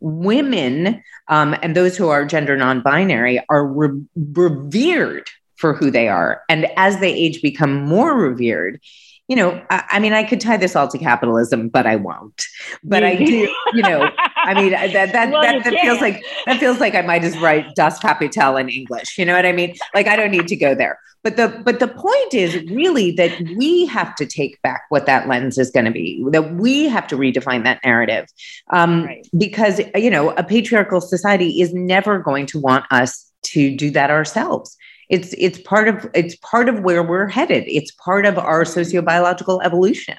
[0.00, 5.30] women um, and those who are gender non-binary are re- revered
[5.62, 6.42] for who they are.
[6.48, 8.80] And as they age, become more revered.
[9.28, 12.42] You know, I, I mean, I could tie this all to capitalism, but I won't.
[12.82, 16.58] But I do, you know, I mean, that that well, that, that feels like that
[16.58, 19.16] feels like I might just write Das Kapital in English.
[19.16, 19.76] You know what I mean?
[19.94, 20.98] Like I don't need to go there.
[21.22, 25.28] But the but the point is really that we have to take back what that
[25.28, 26.26] lens is going to be.
[26.30, 28.26] That we have to redefine that narrative,
[28.70, 29.26] um, right.
[29.38, 34.10] because you know a patriarchal society is never going to want us to do that
[34.10, 34.76] ourselves
[35.12, 37.64] it's it's part of it's part of where we're headed.
[37.66, 40.16] It's part of our sociobiological evolution.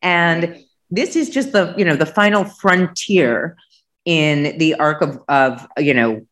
[0.00, 3.56] And this is just the you know the final frontier
[4.06, 6.26] in the arc of of you know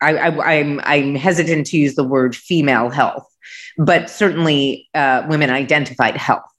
[0.00, 3.26] I, I I'm I'm hesitant to use the word female health
[3.76, 6.53] but certainly uh, women identified health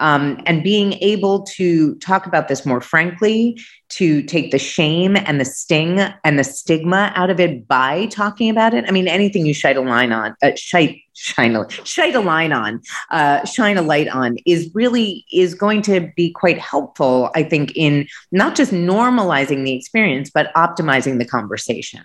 [0.00, 5.40] um, and being able to talk about this more frankly, to take the shame and
[5.40, 8.84] the sting and the stigma out of it by talking about it.
[8.88, 11.66] I mean, anything you shine a line on, uh, shine, shine, a,
[12.14, 12.80] a line on,
[13.10, 17.76] uh, shine a light on is really is going to be quite helpful, I think,
[17.76, 22.04] in not just normalizing the experience, but optimizing the conversation.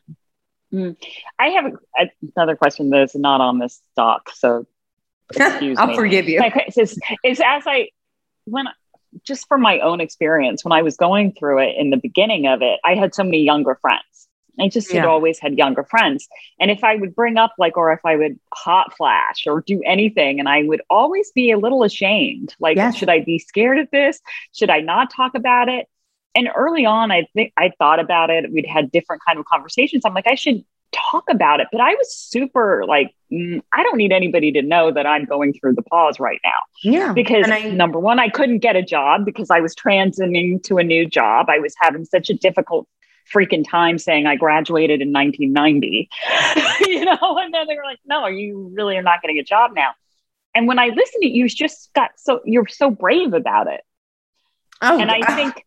[0.73, 0.95] Mm.
[1.39, 1.65] I have
[1.99, 4.65] a, another question that is not on this doc, so
[5.35, 5.95] Excuse I'll me.
[5.95, 6.41] forgive you.
[6.43, 7.89] It's, it's, it's as I,
[8.45, 8.65] when,
[9.23, 12.61] just from my own experience, when I was going through it in the beginning of
[12.61, 14.03] it, I had so many younger friends.
[14.59, 15.01] I just yeah.
[15.01, 16.27] had always had younger friends.
[16.59, 19.81] And if I would bring up, like, or if I would hot flash or do
[19.85, 22.95] anything, and I would always be a little ashamed like, yes.
[22.95, 24.19] should I be scared of this?
[24.53, 25.87] Should I not talk about it?
[26.35, 28.51] And early on, I think I thought about it.
[28.51, 30.03] We'd had different kind of conversations.
[30.05, 31.67] I'm like, I should talk about it.
[31.71, 35.53] But I was super like, mm, I don't need anybody to know that I'm going
[35.53, 36.51] through the pause right now.
[36.83, 37.13] Yeah.
[37.13, 40.83] Because I, number one, I couldn't get a job because I was transitioning to a
[40.83, 41.47] new job.
[41.49, 42.87] I was having such a difficult
[43.33, 46.09] freaking time saying I graduated in 1990,
[46.91, 49.71] you know, and then they were like, no, you really are not getting a job
[49.73, 49.91] now.
[50.53, 53.81] And when I listened to you, you just got so, you're so brave about it.
[54.81, 55.63] Oh, and I think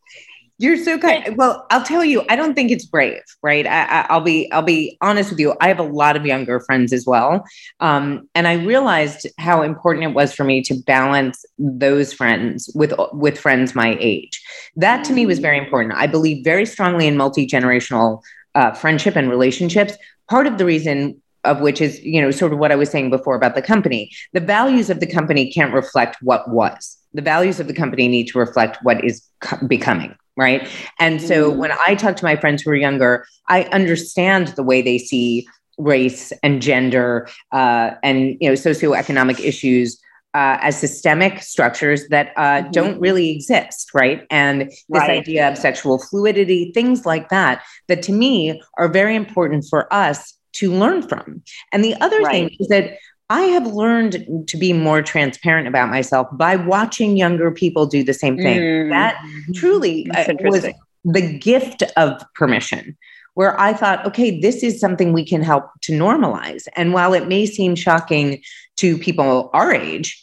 [0.58, 1.36] you're so kind.
[1.36, 3.66] Well, I'll tell you, I don't think it's brave, right?
[3.66, 5.54] I, will be, I'll be honest with you.
[5.60, 7.44] I have a lot of younger friends as well,
[7.80, 12.92] um, and I realized how important it was for me to balance those friends with
[13.12, 14.40] with friends my age.
[14.76, 15.94] That to me was very important.
[15.94, 18.22] I believe very strongly in multi generational
[18.54, 19.94] uh, friendship and relationships.
[20.28, 23.10] Part of the reason of which is, you know, sort of what I was saying
[23.10, 24.10] before about the company.
[24.32, 26.96] The values of the company can't reflect what was.
[27.12, 30.68] The values of the company need to reflect what is co- becoming right
[30.98, 31.56] and so mm.
[31.56, 35.46] when i talk to my friends who are younger i understand the way they see
[35.78, 40.00] race and gender uh, and you know socioeconomic issues
[40.34, 42.70] uh, as systemic structures that uh, mm-hmm.
[42.72, 44.26] don't really exist, right?
[44.30, 45.10] And this right.
[45.10, 50.36] idea of sexual fluidity, things like that, that to me are very important for us
[50.54, 51.42] to learn from.
[51.72, 52.32] And the other right.
[52.32, 52.98] thing is that
[53.30, 58.12] I have learned to be more transparent about myself by watching younger people do the
[58.12, 58.60] same thing.
[58.60, 58.90] Mm.
[58.90, 59.16] That
[59.54, 60.66] truly uh, was
[61.04, 62.96] the gift of permission,
[63.32, 66.66] where I thought, okay, this is something we can help to normalize.
[66.76, 68.42] And while it may seem shocking
[68.76, 70.22] to people our age,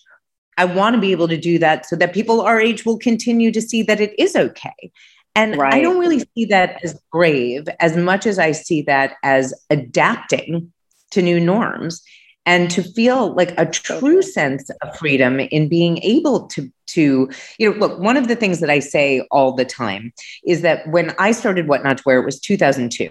[0.58, 3.52] I want to be able to do that so that people our age will continue
[3.52, 4.92] to see that it is okay.
[5.34, 5.74] And right.
[5.74, 10.72] I don't really see that as brave as much as I see that as adapting
[11.12, 12.04] to new norms
[12.45, 17.71] and to feel like a true sense of freedom in being able to to you
[17.71, 20.12] know look one of the things that i say all the time
[20.45, 23.10] is that when i started what not to wear it was 2002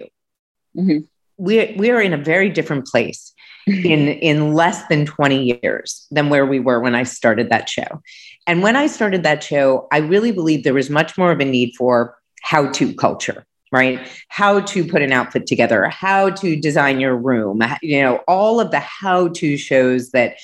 [0.77, 0.97] mm-hmm.
[1.37, 3.33] we're we're in a very different place
[3.67, 8.01] in in less than 20 years than where we were when i started that show.
[8.47, 11.45] And when i started that show i really believe there was much more of a
[11.45, 14.07] need for how to culture right?
[14.27, 18.71] How to put an outfit together how to design your room you know all of
[18.71, 20.35] the how to shows that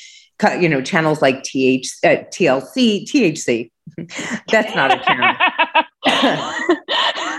[0.59, 3.71] you know channels like th uh, tlc thc
[4.51, 5.35] that's not a channel.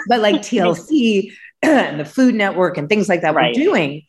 [0.08, 3.54] But like tlc and the food network and things like that right.
[3.54, 4.02] we're doing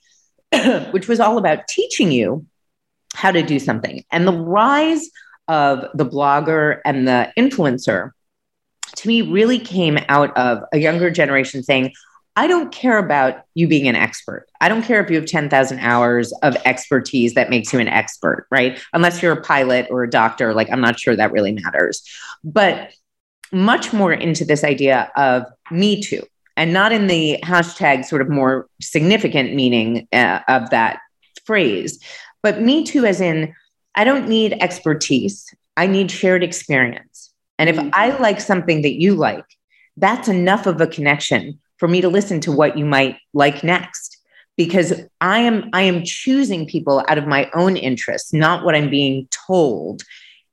[0.91, 2.45] which was all about teaching you
[3.13, 4.03] how to do something.
[4.11, 5.09] And the rise
[5.47, 8.11] of the blogger and the influencer
[8.97, 11.93] to me really came out of a younger generation saying,
[12.35, 14.47] I don't care about you being an expert.
[14.61, 18.47] I don't care if you have 10,000 hours of expertise that makes you an expert,
[18.49, 18.79] right?
[18.93, 22.01] Unless you're a pilot or a doctor, like I'm not sure that really matters.
[22.43, 22.91] But
[23.51, 26.23] much more into this idea of me too,
[26.55, 30.99] and not in the hashtag sort of more significant meaning uh, of that
[31.45, 31.99] phrase,
[32.41, 33.53] but me too, as in,
[33.95, 37.08] I don't need expertise, I need shared experience.
[37.59, 37.89] And if mm-hmm.
[37.93, 39.45] I like something that you like,
[39.97, 44.17] that's enough of a connection for me to listen to what you might like next
[44.59, 48.89] because I am I am choosing people out of my own interests, not what I'm
[48.89, 50.03] being told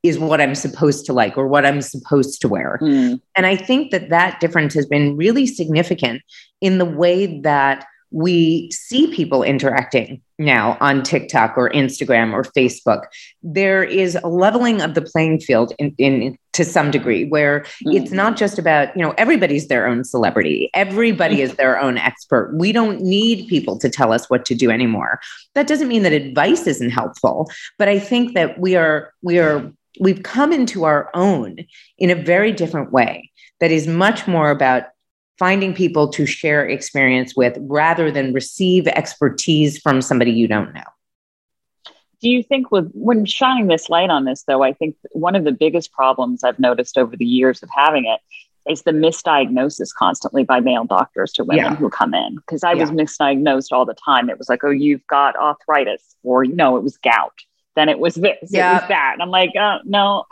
[0.04, 2.78] is what I'm supposed to like or what I'm supposed to wear.
[2.80, 3.20] Mm.
[3.36, 6.22] And I think that that difference has been really significant
[6.60, 7.84] in the way that
[8.16, 13.02] we see people interacting now on TikTok or Instagram or Facebook.
[13.42, 17.90] There is a leveling of the playing field in, in to some degree where mm-hmm.
[17.90, 20.70] it's not just about, you know, everybody's their own celebrity.
[20.72, 22.56] Everybody is their own expert.
[22.56, 25.20] We don't need people to tell us what to do anymore.
[25.54, 29.70] That doesn't mean that advice isn't helpful, but I think that we are we are
[30.00, 31.58] we've come into our own
[31.98, 34.84] in a very different way that is much more about
[35.38, 40.82] finding people to share experience with rather than receive expertise from somebody you don't know.
[42.20, 45.44] Do you think with when shining this light on this though, I think one of
[45.44, 48.20] the biggest problems I've noticed over the years of having it
[48.70, 51.76] is the misdiagnosis constantly by male doctors to women yeah.
[51.76, 52.36] who come in.
[52.36, 52.80] Because I yeah.
[52.80, 54.28] was misdiagnosed all the time.
[54.28, 57.34] It was like, oh, you've got arthritis, or you know, it was gout.
[57.76, 58.70] Then it was this, yeah.
[58.70, 59.10] it was that.
[59.12, 60.24] And I'm like, oh, no,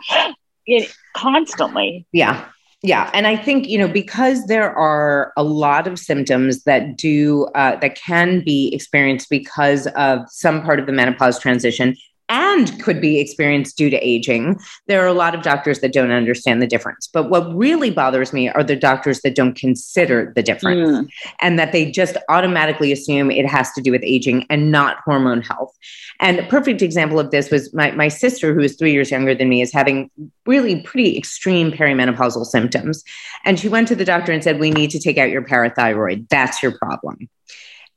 [0.65, 2.07] it constantly.
[2.11, 2.45] Yeah.
[2.85, 7.45] Yeah, and I think you know because there are a lot of symptoms that do
[7.55, 11.97] uh, that can be experienced because of some part of the menopause transition,
[12.29, 14.59] and could be experienced due to aging.
[14.87, 17.07] There are a lot of doctors that don't understand the difference.
[17.07, 21.09] But what really bothers me are the doctors that don't consider the difference mm.
[21.41, 25.41] and that they just automatically assume it has to do with aging and not hormone
[25.41, 25.75] health.
[26.19, 29.35] And a perfect example of this was my, my sister, who is three years younger
[29.35, 30.09] than me, is having
[30.45, 33.03] really pretty extreme perimenopausal symptoms.
[33.43, 36.29] And she went to the doctor and said, We need to take out your parathyroid.
[36.29, 37.29] That's your problem.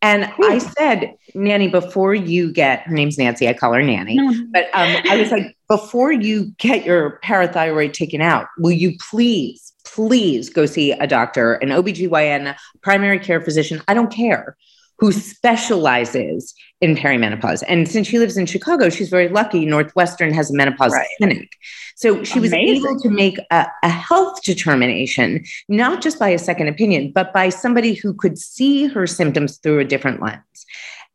[0.01, 4.33] And I said, Nanny, before you get her name's Nancy, I call her Nanny, no.
[4.53, 9.73] but um, I was like, before you get your parathyroid taken out, will you please,
[9.85, 13.83] please go see a doctor, an OBGYN, primary care physician?
[13.89, 14.57] I don't care
[14.99, 17.63] who specializes in perimenopause.
[17.69, 19.65] And since she lives in Chicago, she's very lucky.
[19.65, 21.09] Northwestern has a menopause right.
[21.19, 21.51] clinic.
[21.97, 26.69] So she was able to make a, a, health determination, not just by a second
[26.69, 30.67] opinion, but by somebody who could see her symptoms through a different lens.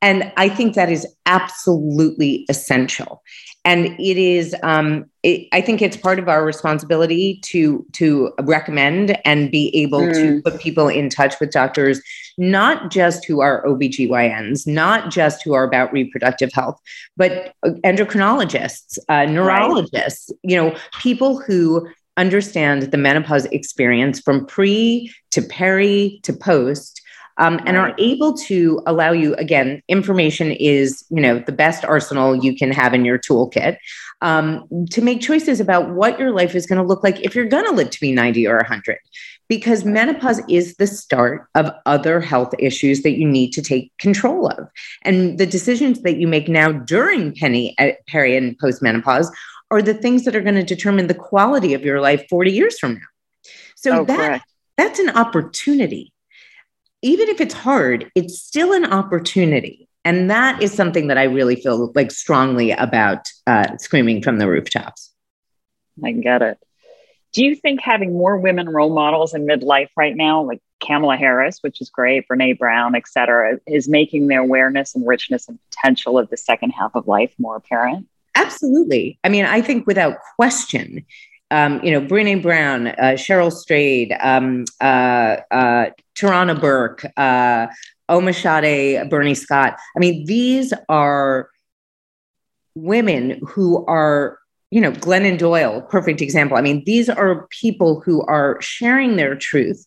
[0.01, 3.23] And I think that is absolutely essential
[3.65, 9.17] and it is um, it, i think it's part of our responsibility to to recommend
[9.25, 10.13] and be able mm.
[10.13, 12.01] to put people in touch with doctors
[12.37, 16.79] not just who are obgyns not just who are about reproductive health
[17.17, 20.39] but endocrinologists uh, neurologists right.
[20.43, 27.02] you know people who understand the menopause experience from pre to peri to post
[27.37, 32.35] um, and are able to allow you again information is you know the best arsenal
[32.35, 33.77] you can have in your toolkit
[34.21, 37.45] um, to make choices about what your life is going to look like if you're
[37.45, 38.97] going to live to be 90 or 100
[39.49, 44.47] because menopause is the start of other health issues that you need to take control
[44.47, 44.67] of.
[45.03, 49.27] And the decisions that you make now during penny uh, peri and postmenopause
[49.69, 52.79] are the things that are going to determine the quality of your life 40 years
[52.79, 53.01] from now.
[53.75, 54.45] So oh, that correct.
[54.77, 56.12] that's an opportunity
[57.03, 59.87] even if it's hard, it's still an opportunity.
[60.05, 64.47] And that is something that I really feel like strongly about uh, screaming from the
[64.47, 65.11] rooftops.
[66.03, 66.57] I get it.
[67.33, 71.59] Do you think having more women role models in midlife right now, like Kamala Harris,
[71.61, 76.19] which is great, Brene Brown, et cetera, is making the awareness and richness and potential
[76.19, 78.07] of the second half of life more apparent?
[78.35, 79.19] Absolutely.
[79.23, 81.05] I mean, I think without question,
[81.51, 87.67] um, you know, Brene Brown, uh, Cheryl Strayed, um, uh, uh, Tarana Burke, uh,
[88.09, 89.77] Omashade, Bernie Scott.
[89.95, 91.49] I mean, these are
[92.75, 94.39] women who are,
[94.71, 96.57] you know, Glennon Doyle, perfect example.
[96.57, 99.85] I mean, these are people who are sharing their truth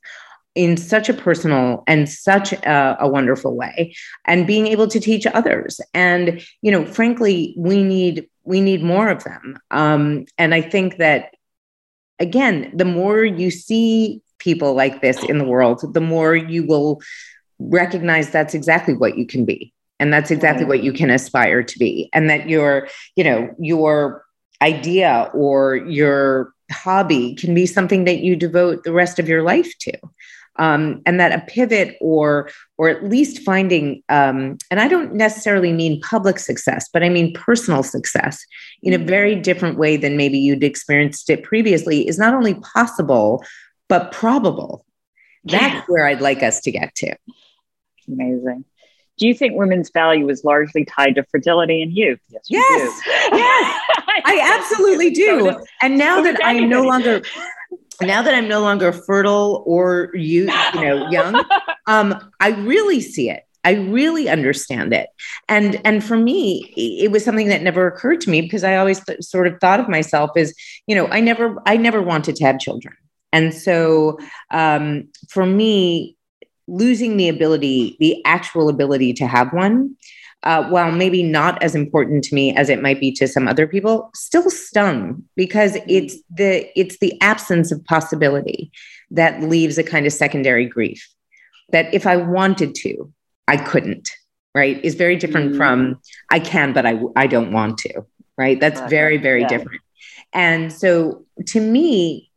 [0.55, 3.95] in such a personal and such a, a, wonderful way
[4.25, 9.09] and being able to teach others and you know frankly we need we need more
[9.09, 11.36] of them um, and i think that
[12.19, 17.01] again the more you see people like this in the world the more you will
[17.59, 21.79] recognize that's exactly what you can be and that's exactly what you can aspire to
[21.79, 22.09] be.
[22.13, 24.25] And that your you know your
[24.63, 29.71] idea or your hobby can be something that you devote the rest of your life
[29.81, 29.93] to
[30.59, 35.73] um, and that a pivot or or at least finding um, and i don't necessarily
[35.73, 38.45] mean public success but i mean personal success
[38.83, 43.45] in a very different way than maybe you'd experienced it previously is not only possible
[43.89, 44.85] but probable.
[45.45, 47.15] That's where i'd like us to get to.
[48.09, 48.65] Amazing.
[49.19, 52.21] Do you think women's value is largely tied to fertility and youth?
[52.29, 53.01] Yes, yes,
[53.33, 53.81] yes.
[54.27, 55.59] I absolutely do.
[55.81, 57.23] And now that I am no longer
[58.01, 61.45] now that I'm no longer fertile or you, you know, young,
[61.87, 63.43] um, I really see it.
[63.65, 65.09] I really understand it.
[65.49, 69.05] And and for me, it was something that never occurred to me because I always
[69.05, 70.55] th- sort of thought of myself as,
[70.87, 72.95] you know, I never I never wanted to have children.
[73.33, 74.19] And so
[74.53, 76.17] um, for me,
[76.69, 79.97] losing the ability, the actual ability to have one,
[80.47, 83.67] uh, while maybe not as important to me as it might be to some other
[83.67, 88.71] people, still stung because it's the it's the absence of possibility
[89.11, 91.05] that leaves a kind of secondary grief.
[91.73, 93.13] That if I wanted to,
[93.49, 94.09] I couldn't.
[94.55, 95.57] Right is very different mm.
[95.57, 98.07] from I can, but I I don't want to.
[98.39, 99.49] Right, that's very very yeah.
[99.49, 99.83] different.
[100.33, 102.31] And so to me,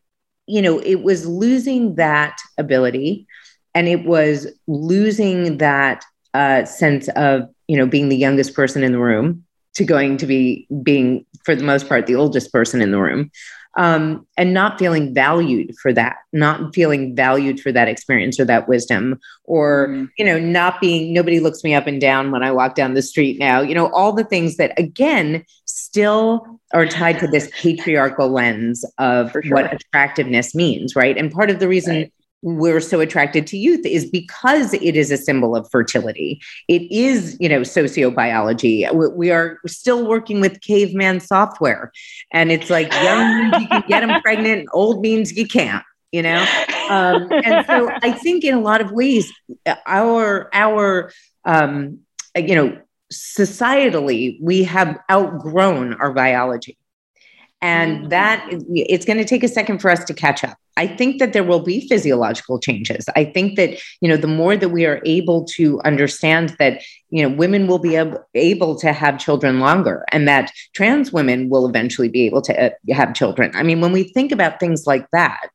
[0.47, 3.28] you know, it was losing that ability
[3.76, 6.03] and it was losing that
[6.34, 9.46] uh, sense of you know being the youngest person in the room
[9.76, 13.32] to going to be being for the most part the oldest person in the room
[13.78, 18.68] um, and not feeling valued for that not feeling valued for that experience or that
[18.68, 20.10] wisdom or mm.
[20.18, 23.04] you know not being nobody looks me up and down when i walk down the
[23.04, 28.30] street now you know all the things that again still are tied to this patriarchal
[28.30, 29.44] lens of sure.
[29.50, 33.86] what attractiveness means right and part of the reason right we're so attracted to youth
[33.86, 36.42] is because it is a symbol of fertility.
[36.68, 38.92] It is, you know, sociobiology.
[39.16, 41.92] We are still working with caveman software.
[42.32, 46.22] And it's like young means you can get them pregnant, old means you can't, you
[46.22, 46.46] know?
[46.90, 49.32] Um, and so I think in a lot of ways,
[49.86, 51.12] our, our,
[51.46, 52.00] um,
[52.36, 52.80] you know,
[53.12, 56.79] societally, we have outgrown our biology.
[57.62, 58.10] And mm.
[58.10, 60.57] that it's going to take a second for us to catch up.
[60.78, 63.05] I think that there will be physiological changes.
[63.14, 67.22] I think that, you know, the more that we are able to understand that, you
[67.22, 71.68] know, women will be able, able to have children longer and that trans women will
[71.68, 73.51] eventually be able to uh, have children.
[73.55, 75.49] I mean, when we think about things like that,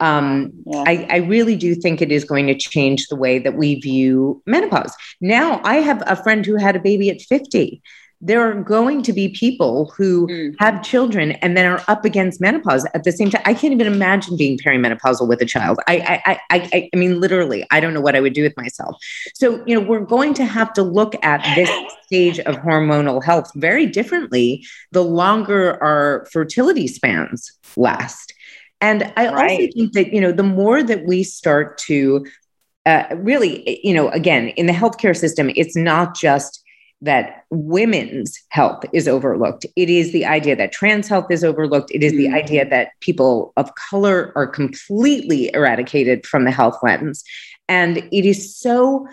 [0.00, 0.84] um, yeah.
[0.86, 4.40] I, I, really do think it is going to change the way that we view
[4.46, 4.94] menopause.
[5.20, 7.82] Now, I have a friend who had a baby at 50
[8.20, 10.54] there are going to be people who mm.
[10.58, 13.42] have children and then are up against menopause at the same time.
[13.44, 15.78] I can't even imagine being perimenopausal with a child.
[15.86, 18.56] I, I, I, I, I mean, literally, I don't know what I would do with
[18.56, 18.96] myself.
[19.34, 21.70] So, you know, we're going to have to look at this
[22.06, 28.34] stage of hormonal health very differently the longer our fertility spans last.
[28.80, 29.50] And I right.
[29.50, 32.26] also think that, you know, the more that we start to
[32.86, 36.64] uh, really, you know, again, in the healthcare system, it's not just
[37.00, 39.64] that women's health is overlooked.
[39.76, 41.90] It is the idea that trans health is overlooked.
[41.92, 42.34] It is the mm.
[42.34, 47.22] idea that people of color are completely eradicated from the health lens.
[47.68, 49.06] And it is so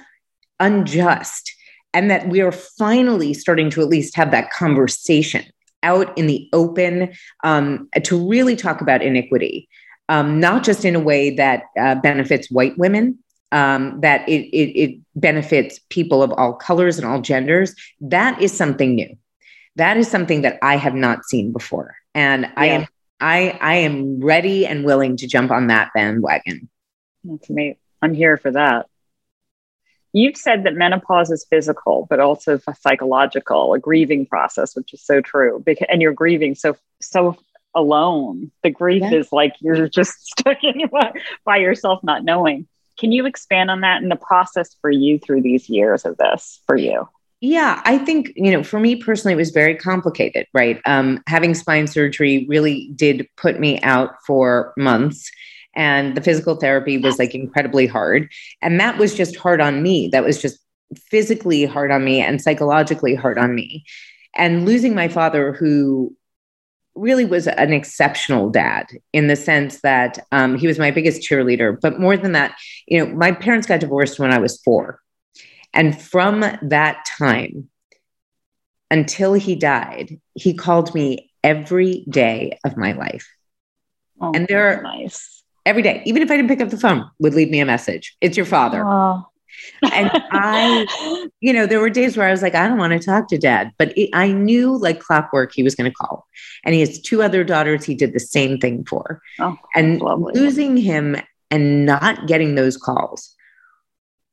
[0.60, 1.52] unjust.
[1.94, 5.46] And that we are finally starting to at least have that conversation
[5.84, 7.14] out in the open
[7.46, 9.70] um, to really talk about iniquity,
[10.10, 13.18] um, not just in a way that uh, benefits white women,
[13.52, 18.52] um, that it, it, it benefits people of all colors and all genders, that is
[18.52, 19.16] something new.
[19.76, 22.54] That is something that I have not seen before, and yeah.
[22.56, 22.88] I am
[23.20, 26.70] I I am ready and willing to jump on that bandwagon.
[27.24, 27.78] That's me.
[28.02, 28.88] I'm here for that.
[30.14, 35.20] You've said that menopause is physical, but also psychological, a grieving process, which is so
[35.20, 35.62] true.
[35.66, 37.36] Because and you're grieving so so
[37.76, 38.52] alone.
[38.64, 39.14] The grief yeah.
[39.14, 40.90] is like you're just stuck in
[41.44, 42.68] by yourself, not knowing.
[42.98, 46.62] Can you expand on that and the process for you through these years of this
[46.66, 47.08] for you?
[47.42, 50.80] Yeah, I think, you know, for me personally, it was very complicated, right?
[50.86, 55.30] Um, having spine surgery really did put me out for months.
[55.76, 58.32] And the physical therapy was like incredibly hard.
[58.62, 60.08] And that was just hard on me.
[60.08, 60.58] That was just
[60.96, 63.84] physically hard on me and psychologically hard on me.
[64.36, 66.16] And losing my father, who
[66.96, 71.80] really was an exceptional dad in the sense that um, he was my biggest cheerleader.
[71.80, 72.56] But more than that,
[72.88, 75.02] you know, my parents got divorced when I was four.
[75.74, 77.70] And from that time
[78.90, 83.30] until he died, he called me every day of my life.
[84.22, 85.44] Oh, and there are nice.
[85.66, 88.16] every day, even if I didn't pick up the phone, would leave me a message.
[88.22, 88.86] It's your father.
[88.86, 89.26] Oh
[89.92, 93.00] and I, you know, there were days where I was like, I don't want to
[93.00, 96.28] talk to dad, but it, I knew like clockwork he was going to call.
[96.64, 99.22] And he has two other daughters he did the same thing for.
[99.40, 100.34] Oh, and lovely.
[100.34, 101.18] losing him
[101.52, 103.36] and not getting those calls,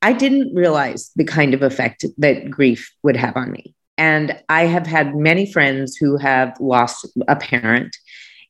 [0.01, 3.75] I didn't realize the kind of effect that grief would have on me.
[3.99, 7.97] And I have had many friends who have lost a parent,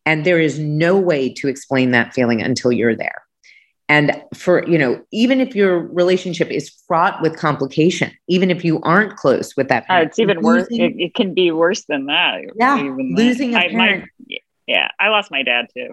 [0.07, 3.23] and there is no way to explain that feeling until you're there.
[3.93, 8.81] And for, you know, even if your relationship is fraught with complication, even if you
[8.81, 10.67] aren't close with that parent, uh, it's even losing, worse.
[10.71, 12.41] It, it, can be worse than that.
[12.55, 12.77] Yeah.
[12.77, 13.67] Losing that.
[13.67, 14.09] a parent.
[14.31, 14.89] my, yeah.
[14.99, 15.91] I lost my dad too.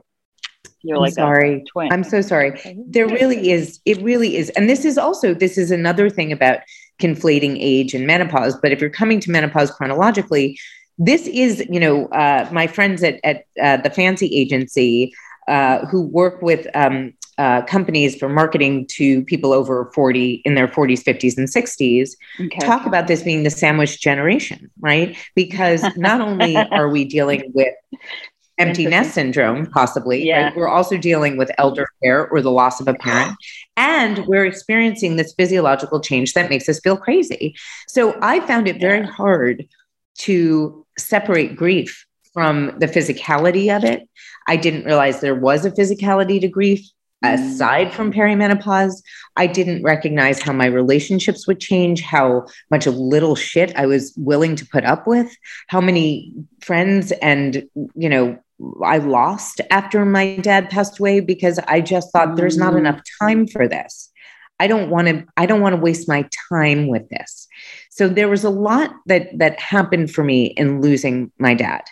[0.82, 1.66] You're I'm like sorry.
[1.70, 1.92] twin.
[1.92, 2.54] I'm so sorry.
[2.88, 4.50] There really is, it really is.
[4.52, 6.60] And this is also, this is another thing about
[7.02, 8.58] conflating age and menopause.
[8.62, 10.58] But if you're coming to menopause chronologically,
[10.98, 15.12] this is, you know, uh, my friends at, at uh, the fancy agency
[15.50, 20.68] uh, who work with um, uh, companies for marketing to people over 40 in their
[20.68, 22.12] 40s, 50s, and 60s
[22.42, 22.60] okay.
[22.60, 25.18] talk about this being the sandwich generation, right?
[25.36, 27.74] Because not only are we dealing with
[28.58, 30.48] empty nest syndrome, possibly, yeah.
[30.48, 30.56] right?
[30.58, 33.34] we're also dealing with elder care or the loss of a parent.
[33.78, 37.56] And we're experiencing this physiological change that makes us feel crazy.
[37.88, 39.66] So I found it very hard
[40.20, 44.10] to separate grief from the physicality of it.
[44.46, 46.86] I didn't realize there was a physicality to grief
[47.24, 49.02] aside from perimenopause,
[49.36, 54.14] I didn't recognize how my relationships would change, how much of little shit I was
[54.18, 55.36] willing to put up with,
[55.68, 58.40] how many friends and, you know,
[58.84, 62.80] I lost after my dad passed away because I just thought there's not mm.
[62.80, 64.10] enough time for this.
[64.60, 67.48] I don't want to I don't want to waste my time with this.
[67.90, 71.84] So there was a lot that that happened for me in losing my dad.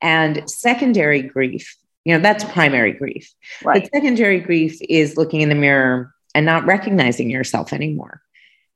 [0.00, 3.32] And secondary grief you know, that's primary grief.
[3.64, 3.82] Right.
[3.82, 8.22] But secondary grief is looking in the mirror and not recognizing yourself anymore.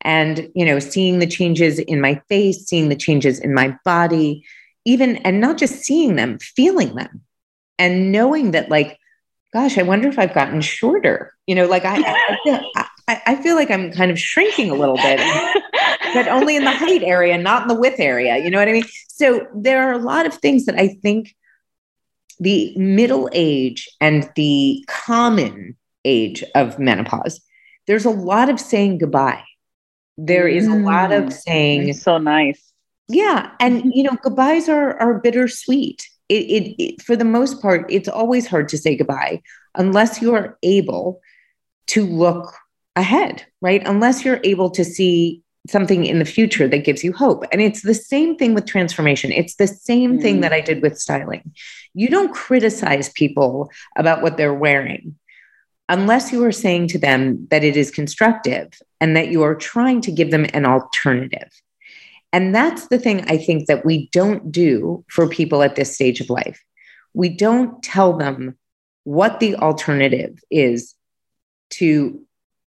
[0.03, 4.45] And, you know, seeing the changes in my face, seeing the changes in my body,
[4.85, 7.23] even, and not just seeing them, feeling them
[7.79, 8.99] and knowing that, like,
[9.53, 11.35] gosh, I wonder if I've gotten shorter.
[11.47, 12.61] You know, like I, I, feel,
[13.09, 15.19] I, I feel like I'm kind of shrinking a little bit,
[16.15, 18.37] but only in the height area, not in the width area.
[18.37, 18.85] You know what I mean?
[19.09, 21.35] So there are a lot of things that I think
[22.41, 27.41] the middle age and the common age of menopause,
[27.87, 29.45] there's a lot of saying goodbye.
[30.19, 31.33] There is a lot of mm.
[31.33, 32.73] saying so nice.
[33.09, 33.51] Yeah.
[33.61, 36.09] And you know, goodbyes are are bittersweet.
[36.29, 39.43] It, it, it for the most part, it's always hard to say goodbye
[39.75, 41.21] unless you are able
[41.89, 42.53] to look
[42.97, 43.87] ahead, right?
[43.87, 47.45] Unless you're able to see something in the future that gives you hope.
[47.53, 49.33] And it's the same thing with transformation.
[49.33, 50.23] It's the same mm.
[50.23, 51.55] thing that I did with styling.
[51.95, 55.17] You don't criticize people about what they're wearing
[55.89, 60.01] unless you are saying to them that it is constructive and that you are trying
[60.03, 61.51] to give them an alternative.
[62.33, 66.21] And that's the thing I think that we don't do for people at this stage
[66.21, 66.61] of life.
[67.15, 68.59] We don't tell them
[69.05, 70.95] what the alternative is
[71.71, 72.21] to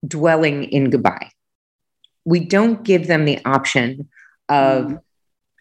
[0.08, 1.32] dwelling in goodbye
[2.30, 4.08] we don't give them the option
[4.50, 5.00] of mm.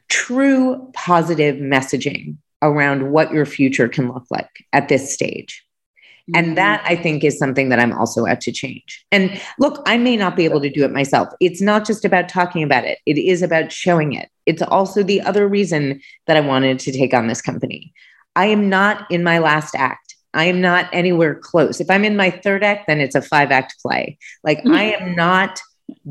[0.08, 5.64] true positive messaging around what your future can look like at this stage.
[6.34, 6.54] And mm-hmm.
[6.56, 9.06] that I think is something that I'm also out to change.
[9.10, 11.28] And look, I may not be able to do it myself.
[11.40, 14.28] It's not just about talking about it, it is about showing it.
[14.44, 17.94] It's also the other reason that I wanted to take on this company.
[18.36, 20.16] I am not in my last act.
[20.34, 21.80] I am not anywhere close.
[21.80, 24.18] If I'm in my third act, then it's a five act play.
[24.44, 25.60] Like I am not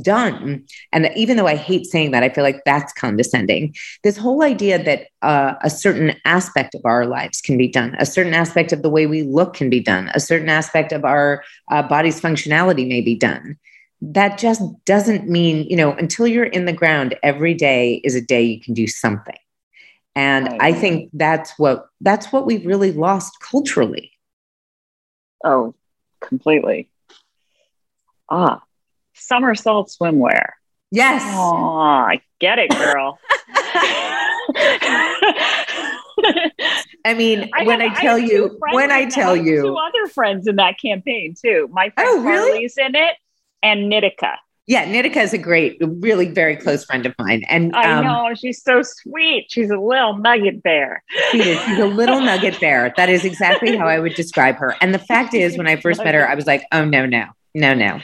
[0.01, 0.65] done.
[0.91, 3.75] And even though I hate saying that, I feel like that's condescending.
[4.03, 8.05] This whole idea that uh, a certain aspect of our lives can be done, a
[8.05, 11.43] certain aspect of the way we look can be done, a certain aspect of our
[11.71, 13.57] uh, body's functionality may be done.
[14.01, 18.21] That just doesn't mean, you know, until you're in the ground, every day is a
[18.21, 19.37] day you can do something.
[20.15, 24.11] And I think that's what that's what we've really lost culturally.
[25.43, 25.75] Oh,
[26.21, 26.89] completely.
[28.27, 28.63] Ah,
[29.19, 30.51] somersault swimwear.
[30.91, 31.21] Yes.
[31.25, 33.19] Oh, I get it, girl.
[37.05, 40.07] I mean, I when have, I tell I you, when I tell you, two other
[40.07, 41.69] friends in that campaign too.
[41.71, 42.51] My friend oh, really?
[42.51, 43.15] Carly's in it,
[43.61, 44.37] and Nitika.
[44.65, 47.45] Yeah, Nitika is a great, really very close friend of mine.
[47.47, 49.47] And I um, know she's so sweet.
[49.49, 51.03] She's a little nugget bear.
[51.31, 51.61] She is.
[51.61, 52.93] She's a little nugget bear.
[52.97, 54.75] That is exactly how I would describe her.
[54.81, 57.27] And the fact is, when I first met her, I was like, oh no, no,
[57.57, 57.99] no, no.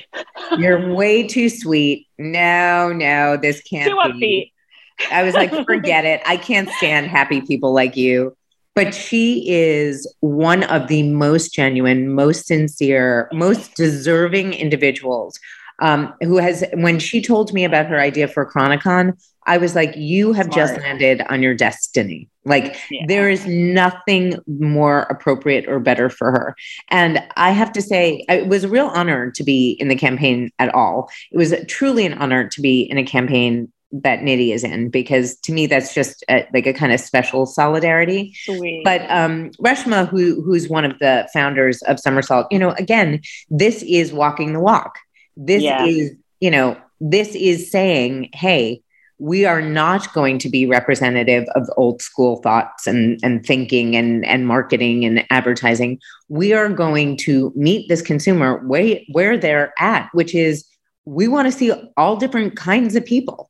[0.57, 2.07] You're way too sweet.
[2.17, 4.51] No, no, this can't too be.
[4.99, 5.11] Upbeat.
[5.11, 6.21] I was like, forget it.
[6.25, 8.35] I can't stand happy people like you.
[8.75, 15.39] But she is one of the most genuine, most sincere, most deserving individuals
[15.79, 19.13] um, who has, when she told me about her idea for Chronicon,
[19.45, 20.55] I was like, you have Smart.
[20.55, 22.29] just landed on your destiny.
[22.45, 23.05] Like, yeah.
[23.07, 26.55] there is nothing more appropriate or better for her.
[26.89, 30.51] And I have to say, it was a real honor to be in the campaign
[30.59, 31.09] at all.
[31.31, 35.37] It was truly an honor to be in a campaign that Nitty is in because
[35.41, 38.33] to me that's just a, like a kind of special solidarity.
[38.43, 38.83] Sweet.
[38.83, 43.83] But um, Reshma, who who's one of the founders of Somersault, you know, again, this
[43.83, 44.97] is walking the walk.
[45.37, 45.85] This yeah.
[45.85, 48.81] is, you know, this is saying, hey,
[49.23, 54.25] we are not going to be representative of old school thoughts and, and thinking and,
[54.25, 55.97] and marketing and advertising.
[56.27, 60.65] We are going to meet this consumer where, where they're at, which is
[61.05, 63.49] we want to see all different kinds of people.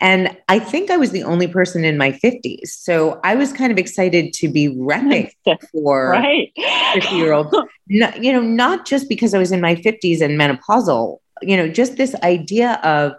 [0.00, 2.66] And I think I was the only person in my 50s.
[2.66, 5.30] So I was kind of excited to be repping
[5.70, 6.50] for right.
[6.94, 7.56] 50 year olds.
[7.86, 11.96] you know, not just because I was in my 50s and menopausal, you know, just
[11.96, 13.12] this idea of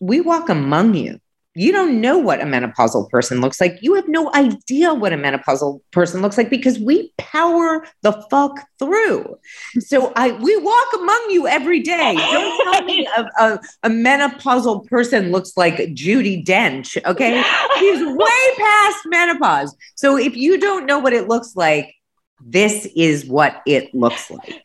[0.00, 1.20] we walk among you.
[1.54, 3.78] You don't know what a menopausal person looks like.
[3.80, 8.64] You have no idea what a menopausal person looks like because we power the fuck
[8.78, 9.36] through.
[9.80, 12.14] So I we walk among you every day.
[12.14, 16.96] Don't tell me a, a, a menopausal person looks like Judi Dench.
[17.04, 17.42] Okay.
[17.80, 19.76] She's way past menopause.
[19.96, 21.92] So if you don't know what it looks like,
[22.40, 24.62] this is what it looks like.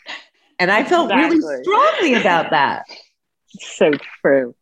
[0.60, 1.40] And I felt exactly.
[1.40, 2.84] really strongly about that.
[3.60, 4.54] So true.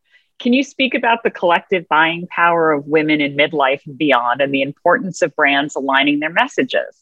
[0.42, 4.52] Can you speak about the collective buying power of women in midlife and beyond and
[4.52, 6.98] the importance of brands aligning their messages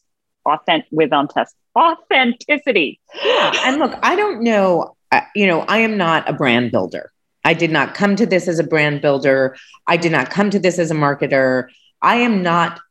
[0.45, 2.99] authentic with authenticity?
[3.23, 3.53] Yeah.
[3.63, 7.13] And look, I don't know, uh, you know, I am not a brand builder.
[7.45, 9.55] I did not come to this as a brand builder.
[9.87, 11.69] I did not come to this as a marketer.
[12.01, 12.81] I am not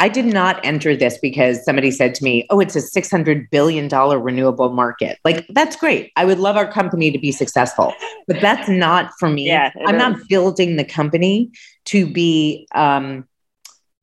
[0.00, 3.88] I did not enter this because somebody said to me, Oh, it's a $600 billion
[3.88, 5.18] renewable market.
[5.24, 6.12] Like, that's great.
[6.16, 7.92] I would love our company to be successful,
[8.28, 9.46] but that's not for me.
[9.46, 9.98] Yeah, I'm is.
[9.98, 11.50] not building the company
[11.86, 13.26] to be um,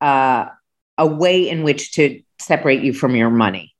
[0.00, 0.46] uh,
[0.98, 3.74] a way in which to separate you from your money.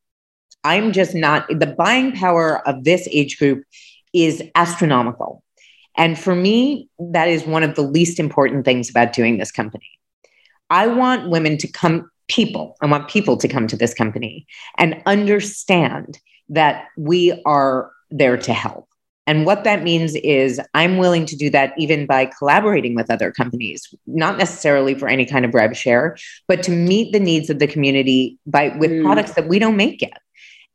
[0.65, 3.63] I'm just not, the buying power of this age group
[4.13, 5.43] is astronomical.
[5.97, 9.87] And for me, that is one of the least important things about doing this company.
[10.71, 14.47] I want women to come, people, I want people to come to this company
[14.79, 18.89] and understand that we are there to help.
[19.27, 23.33] And what that means is I'm willing to do that even by collaborating with other
[23.33, 27.59] companies, not necessarily for any kind of rev share, but to meet the needs of
[27.59, 29.03] the community by with mm.
[29.03, 30.21] products that we don't make yet.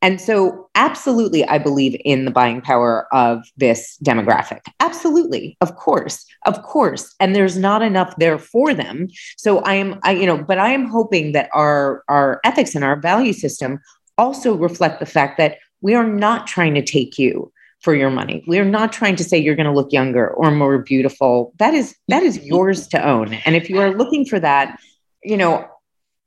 [0.01, 4.61] And so, absolutely, I believe in the buying power of this demographic.
[4.79, 7.13] Absolutely, of course, of course.
[7.19, 9.09] And there's not enough there for them.
[9.37, 12.83] So I am, I you know, but I am hoping that our our ethics and
[12.83, 13.79] our value system
[14.17, 18.43] also reflect the fact that we are not trying to take you for your money.
[18.47, 21.53] We are not trying to say you're going to look younger or more beautiful.
[21.57, 23.33] That is that is yours to own.
[23.45, 24.79] And if you are looking for that,
[25.23, 25.67] you know,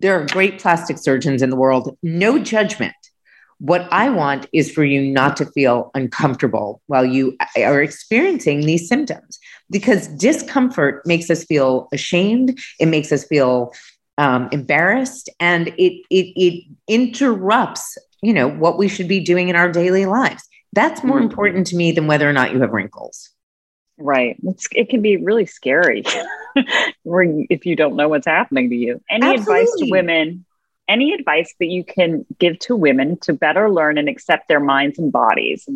[0.01, 1.97] there are great plastic surgeons in the world.
[2.03, 2.95] No judgment
[3.65, 8.87] what I want is for you not to feel uncomfortable while you are experiencing these
[8.87, 9.39] symptoms
[9.71, 12.59] because discomfort makes us feel ashamed.
[12.79, 13.73] It makes us feel
[14.19, 19.57] um, embarrassed and it, it, it interrupts, you know, what we should be doing in
[19.57, 20.47] our daily lives.
[20.75, 21.31] That's more mm-hmm.
[21.31, 23.31] important to me than whether or not you have wrinkles.
[23.97, 24.37] Right.
[24.43, 26.05] It's, it can be really scary
[27.07, 29.01] if you don't know what's happening to you.
[29.09, 29.63] Any Absolutely.
[29.63, 30.45] advice to women
[30.89, 34.99] any advice that you can give to women to better learn and accept their minds
[34.99, 35.69] and bodies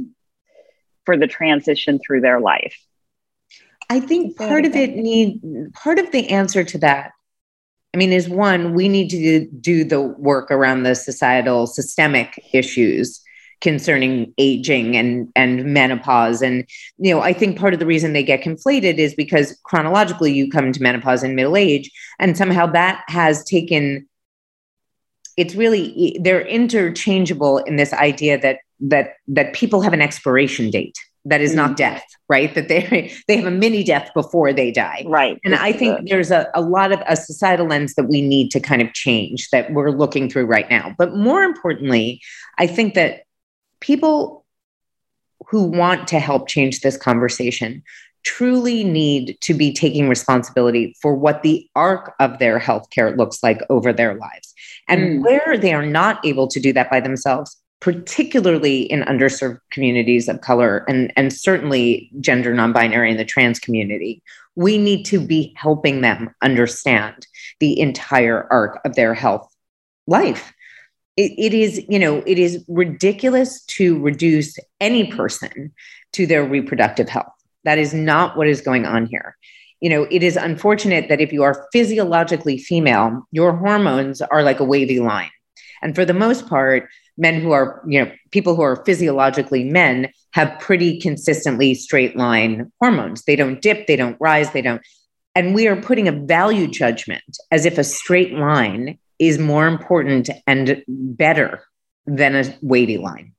[1.04, 2.76] for the transition through their life?
[3.90, 5.40] I think part of it need
[5.72, 7.12] part of the answer to that
[7.94, 13.20] I mean, is one, we need to do the work around the societal systemic issues
[13.60, 16.64] concerning aging and and menopause and
[16.98, 20.48] you know i think part of the reason they get conflated is because chronologically you
[20.48, 21.90] come to menopause in middle age
[22.20, 24.07] and somehow that has taken
[25.38, 30.98] it's really they're interchangeable in this idea that that that people have an expiration date
[31.24, 31.76] that is not mm-hmm.
[31.76, 32.54] death right?
[32.54, 35.04] That they they have a mini death before they die.
[35.06, 35.38] Right.
[35.44, 38.60] And i think there's a, a lot of a societal lens that we need to
[38.60, 40.94] kind of change that we're looking through right now.
[40.98, 42.20] But more importantly
[42.58, 43.22] i think that
[43.80, 44.44] people
[45.48, 47.82] who want to help change this conversation
[48.24, 53.60] truly need to be taking responsibility for what the arc of their healthcare looks like
[53.70, 54.54] over their lives.
[54.88, 55.24] And mm.
[55.24, 60.40] where they are not able to do that by themselves, particularly in underserved communities of
[60.40, 64.22] color and, and certainly gender non-binary and the trans community,
[64.56, 67.26] we need to be helping them understand
[67.60, 69.48] the entire arc of their health
[70.08, 70.52] life.
[71.16, 75.72] It, it is, you know, it is ridiculous to reduce any person
[76.12, 77.32] to their reproductive health.
[77.64, 79.36] That is not what is going on here.
[79.80, 84.60] You know, it is unfortunate that if you are physiologically female, your hormones are like
[84.60, 85.30] a wavy line.
[85.82, 90.08] And for the most part, men who are, you know, people who are physiologically men
[90.32, 93.24] have pretty consistently straight line hormones.
[93.24, 94.82] They don't dip, they don't rise, they don't.
[95.34, 100.30] And we are putting a value judgment as if a straight line is more important
[100.46, 101.62] and better
[102.06, 103.32] than a wavy line.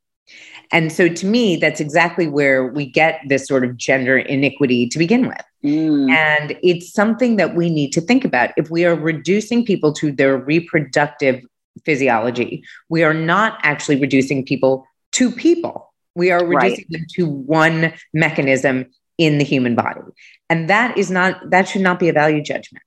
[0.71, 4.99] And so to me, that's exactly where we get this sort of gender iniquity to
[4.99, 5.41] begin with.
[5.63, 6.11] Mm.
[6.11, 8.51] And it's something that we need to think about.
[8.55, 11.43] If we are reducing people to their reproductive
[11.85, 15.91] physiology, we are not actually reducing people to people.
[16.15, 16.91] We are reducing right.
[16.91, 18.85] them to one mechanism
[19.17, 20.01] in the human body.
[20.49, 22.83] And that is not, that should not be a value judgment.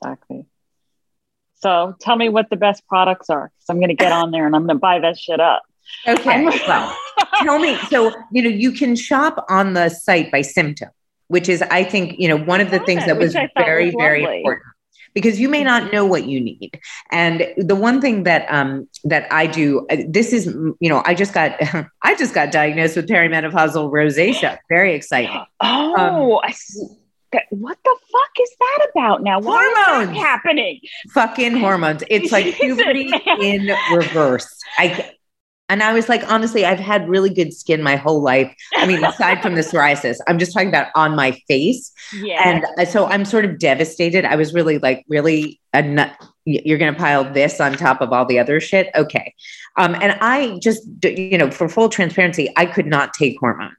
[0.00, 0.46] Exactly.
[1.56, 3.52] So tell me what the best products are.
[3.54, 5.62] Because I'm going to get on there and I'm going to buy that shit up.
[6.06, 6.44] Okay.
[6.66, 6.96] well,
[7.42, 7.76] tell me.
[7.90, 10.90] So, you know, you can shop on the site by symptom,
[11.28, 14.24] which is, I think, you know, one of the things that was very, was very
[14.24, 14.66] important
[15.14, 16.80] because you may not know what you need.
[17.10, 21.14] And the one thing that um, that I do, uh, this is, you know, I
[21.14, 21.56] just got
[22.02, 24.58] I just got diagnosed with perimenopausal rosacea.
[24.68, 25.44] Very exciting.
[25.60, 26.54] Oh, um, I
[27.50, 29.40] what the fuck is that about now?
[29.40, 30.80] Why hormones happening?
[31.14, 32.02] Fucking hormones.
[32.10, 33.10] It's like puberty
[33.40, 34.48] in reverse.
[34.76, 35.12] I
[35.72, 38.54] and I was like, honestly, I've had really good skin my whole life.
[38.76, 41.90] I mean, aside from the psoriasis, I'm just talking about on my face.
[42.12, 42.46] Yeah.
[42.46, 44.26] And uh, so I'm sort of devastated.
[44.26, 45.58] I was really like, really,
[46.44, 48.90] you're going to pile this on top of all the other shit.
[48.94, 49.34] Okay.
[49.78, 53.72] Um, and I just, you know, for full transparency, I could not take hormones.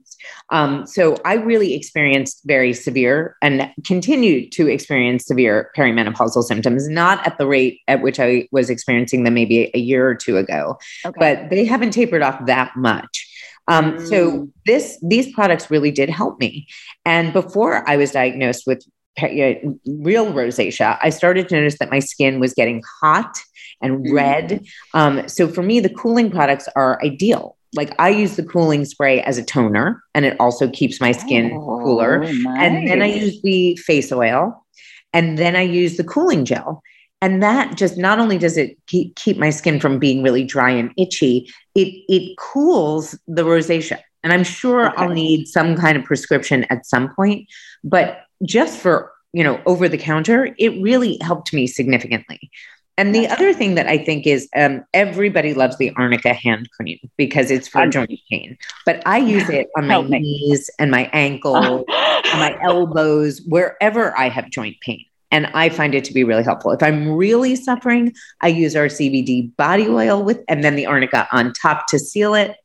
[0.49, 7.25] Um, so I really experienced very severe and continued to experience severe perimenopausal symptoms, not
[7.25, 10.77] at the rate at which I was experiencing them maybe a year or two ago,
[11.05, 11.15] okay.
[11.17, 13.29] but they haven't tapered off that much.
[13.67, 14.07] Um, mm.
[14.07, 16.67] So this these products really did help me.
[17.05, 18.83] And before I was diagnosed with
[19.21, 23.37] real rosacea, I started to notice that my skin was getting hot
[23.81, 24.13] and mm.
[24.13, 24.65] red.
[24.93, 29.21] Um, so for me, the cooling products are ideal like I use the cooling spray
[29.21, 32.19] as a toner and it also keeps my skin oh, cooler.
[32.19, 32.45] Nice.
[32.57, 34.65] And then I use the face oil
[35.13, 36.81] and then I use the cooling gel.
[37.21, 40.71] And that just not only does it keep, keep my skin from being really dry
[40.71, 43.99] and itchy, it it cools the rosacea.
[44.23, 44.95] And I'm sure okay.
[44.97, 47.47] I'll need some kind of prescription at some point,
[47.83, 52.51] but just for, you know, over the counter, it really helped me significantly.
[52.97, 56.99] And the other thing that I think is um, everybody loves the arnica hand cream
[57.17, 58.57] because it's for joint pain.
[58.85, 64.29] But I use it on my knees and my ankle, on my elbows, wherever I
[64.29, 65.05] have joint pain.
[65.31, 66.71] And I find it to be really helpful.
[66.71, 71.27] If I'm really suffering, I use our CBD body oil with, and then the arnica
[71.31, 72.55] on top to seal it.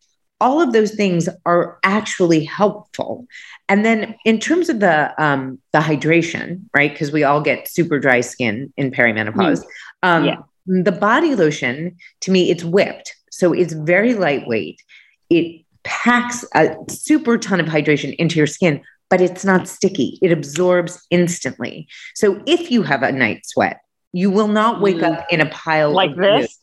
[0.40, 3.26] All of those things are actually helpful.
[3.70, 6.92] And then in terms of the um, the hydration, right?
[6.92, 9.60] Because we all get super dry skin in perimenopause.
[9.60, 9.66] Mm.
[10.02, 10.36] Um, yeah.
[10.66, 13.14] The body lotion, to me, it's whipped.
[13.30, 14.82] So it's very lightweight.
[15.30, 20.18] It packs a super ton of hydration into your skin, but it's not sticky.
[20.20, 21.88] It absorbs instantly.
[22.14, 23.80] So if you have a night sweat,
[24.12, 25.12] you will not wake mm.
[25.12, 26.58] up in a pile like this.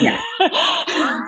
[0.00, 0.20] Yeah.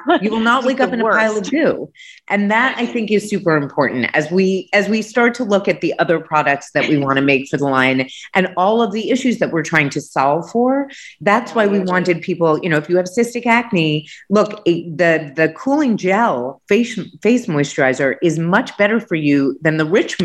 [0.22, 1.16] you will not wake up in worst.
[1.16, 1.92] a pile of goo.
[2.28, 5.80] And that I think is super important as we as we start to look at
[5.80, 9.10] the other products that we want to make for the line and all of the
[9.10, 10.90] issues that we're trying to solve for.
[11.20, 15.52] That's why we wanted people, you know, if you have cystic acne, look, the the
[15.56, 20.16] cooling gel face face moisturizer is much better for you than the rich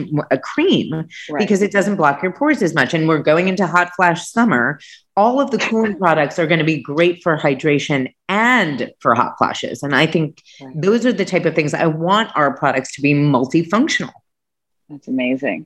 [0.42, 1.08] cream right.
[1.38, 4.80] because it doesn't block your pores as much and we're going into hot flash summer
[5.20, 9.38] all of the cooling products are going to be great for hydration and for hot
[9.38, 9.84] flashes.
[9.84, 10.42] And I think
[10.76, 14.14] those are the type of things I want our products to be multifunctional.
[14.88, 15.66] That's amazing.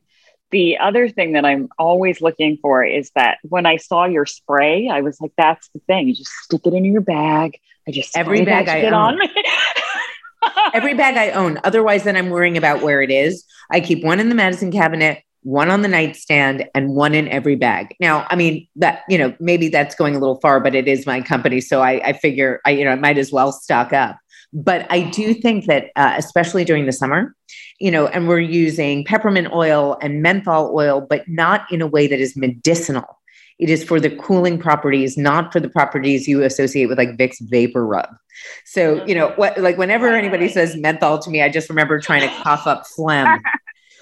[0.50, 4.90] The other thing that I'm always looking for is that when I saw your spray,
[4.90, 6.08] I was like, that's the thing.
[6.08, 7.60] You just stick it in your bag.
[7.88, 8.94] I just every bag I own.
[8.94, 9.30] on me.
[10.74, 11.60] every bag I own.
[11.64, 13.46] Otherwise, then I'm worrying about where it is.
[13.70, 17.56] I keep one in the medicine cabinet, one on the nightstand and one in every
[17.56, 17.96] bag.
[18.00, 21.06] Now, I mean that, you know, maybe that's going a little far, but it is
[21.06, 21.62] my company.
[21.62, 24.18] So I, I figure I, you know, I might as well stock up.
[24.54, 27.36] But I do think that, uh, especially during the summer,
[27.80, 32.08] you know, and we're using peppermint oil and menthol oil, but not in a way
[32.08, 33.20] that is medicinal.
[33.60, 37.42] It is for the cooling properties, not for the properties you associate with like Vicks
[37.42, 38.16] VapoRub.
[38.66, 42.22] So, you know, what like whenever anybody says menthol to me, I just remember trying
[42.22, 43.42] to cough up phlegm.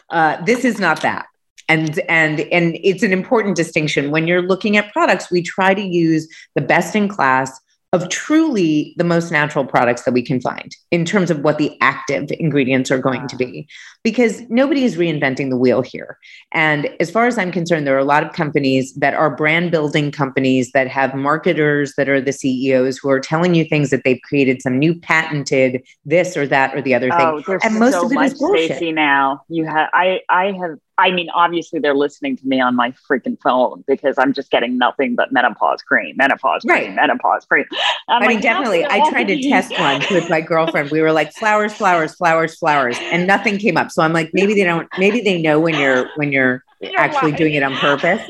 [0.09, 1.25] Uh, this is not that
[1.71, 4.11] and and and it's an important distinction.
[4.11, 7.59] When you're looking at products we try to use the best in class
[7.93, 11.77] of truly the most natural products that we can find in terms of what the
[11.81, 13.67] active ingredients are going to be.
[14.01, 16.17] Because nobody is reinventing the wheel here.
[16.53, 19.71] And as far as i'm concerned there are a lot of companies that are brand
[19.71, 24.03] building companies that have marketers that are the ceos who are telling you things that
[24.03, 27.93] they've created some new patented this or that or the other oh, thing and most
[27.93, 28.95] so of it is bullshit.
[28.95, 29.41] now.
[29.49, 33.37] You have i i have I mean, obviously they're listening to me on my freaking
[33.41, 36.95] phone because I'm just getting nothing but menopause cream, menopause cream, right.
[36.95, 37.65] menopause cream.
[38.07, 38.85] I mean, definitely.
[38.85, 40.91] I tried to test one with my girlfriend.
[40.91, 43.91] We were like flowers, flowers, flowers, flowers, and nothing came up.
[43.91, 44.87] So I'm like, maybe they don't.
[44.97, 48.21] Maybe they know when you're when you're, you're actually doing it on purpose.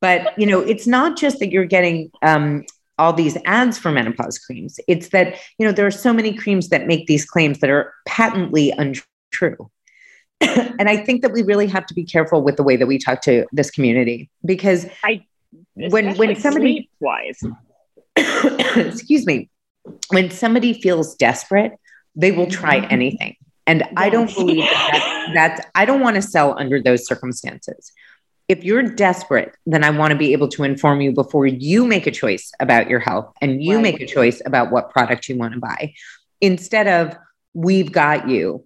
[0.00, 2.64] But you know, it's not just that you're getting um,
[2.98, 4.80] all these ads for menopause creams.
[4.88, 7.94] It's that you know there are so many creams that make these claims that are
[8.06, 9.70] patently untrue.
[10.78, 12.98] and I think that we really have to be careful with the way that we
[12.98, 15.26] talk to this community because I
[15.74, 17.42] when when somebody wise
[18.76, 19.50] excuse me.
[20.10, 21.72] When somebody feels desperate
[22.16, 22.92] they will try mm-hmm.
[22.92, 23.36] anything.
[23.66, 27.92] And i don't believe that that's i don't want to sell under those circumstances.
[28.48, 32.06] If you're desperate then i want to be able to inform you before you make
[32.06, 33.82] a choice about your health and you right.
[33.82, 35.92] make a choice about what product you want to buy.
[36.40, 37.16] Instead of
[37.52, 38.64] we've got you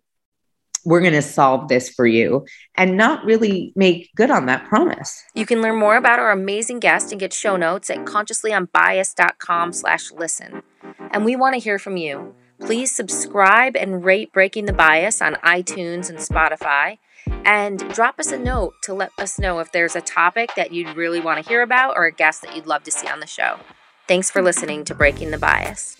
[0.84, 5.22] we're going to solve this for you and not really make good on that promise.
[5.34, 10.12] You can learn more about our amazing guest and get show notes at consciouslyunbiased.com slash
[10.12, 10.62] listen.
[11.10, 12.34] And we want to hear from you.
[12.60, 16.98] Please subscribe and rate Breaking the Bias on iTunes and Spotify.
[17.44, 20.96] And drop us a note to let us know if there's a topic that you'd
[20.96, 23.26] really want to hear about or a guest that you'd love to see on the
[23.26, 23.58] show.
[24.06, 25.96] Thanks for listening to Breaking the Bias.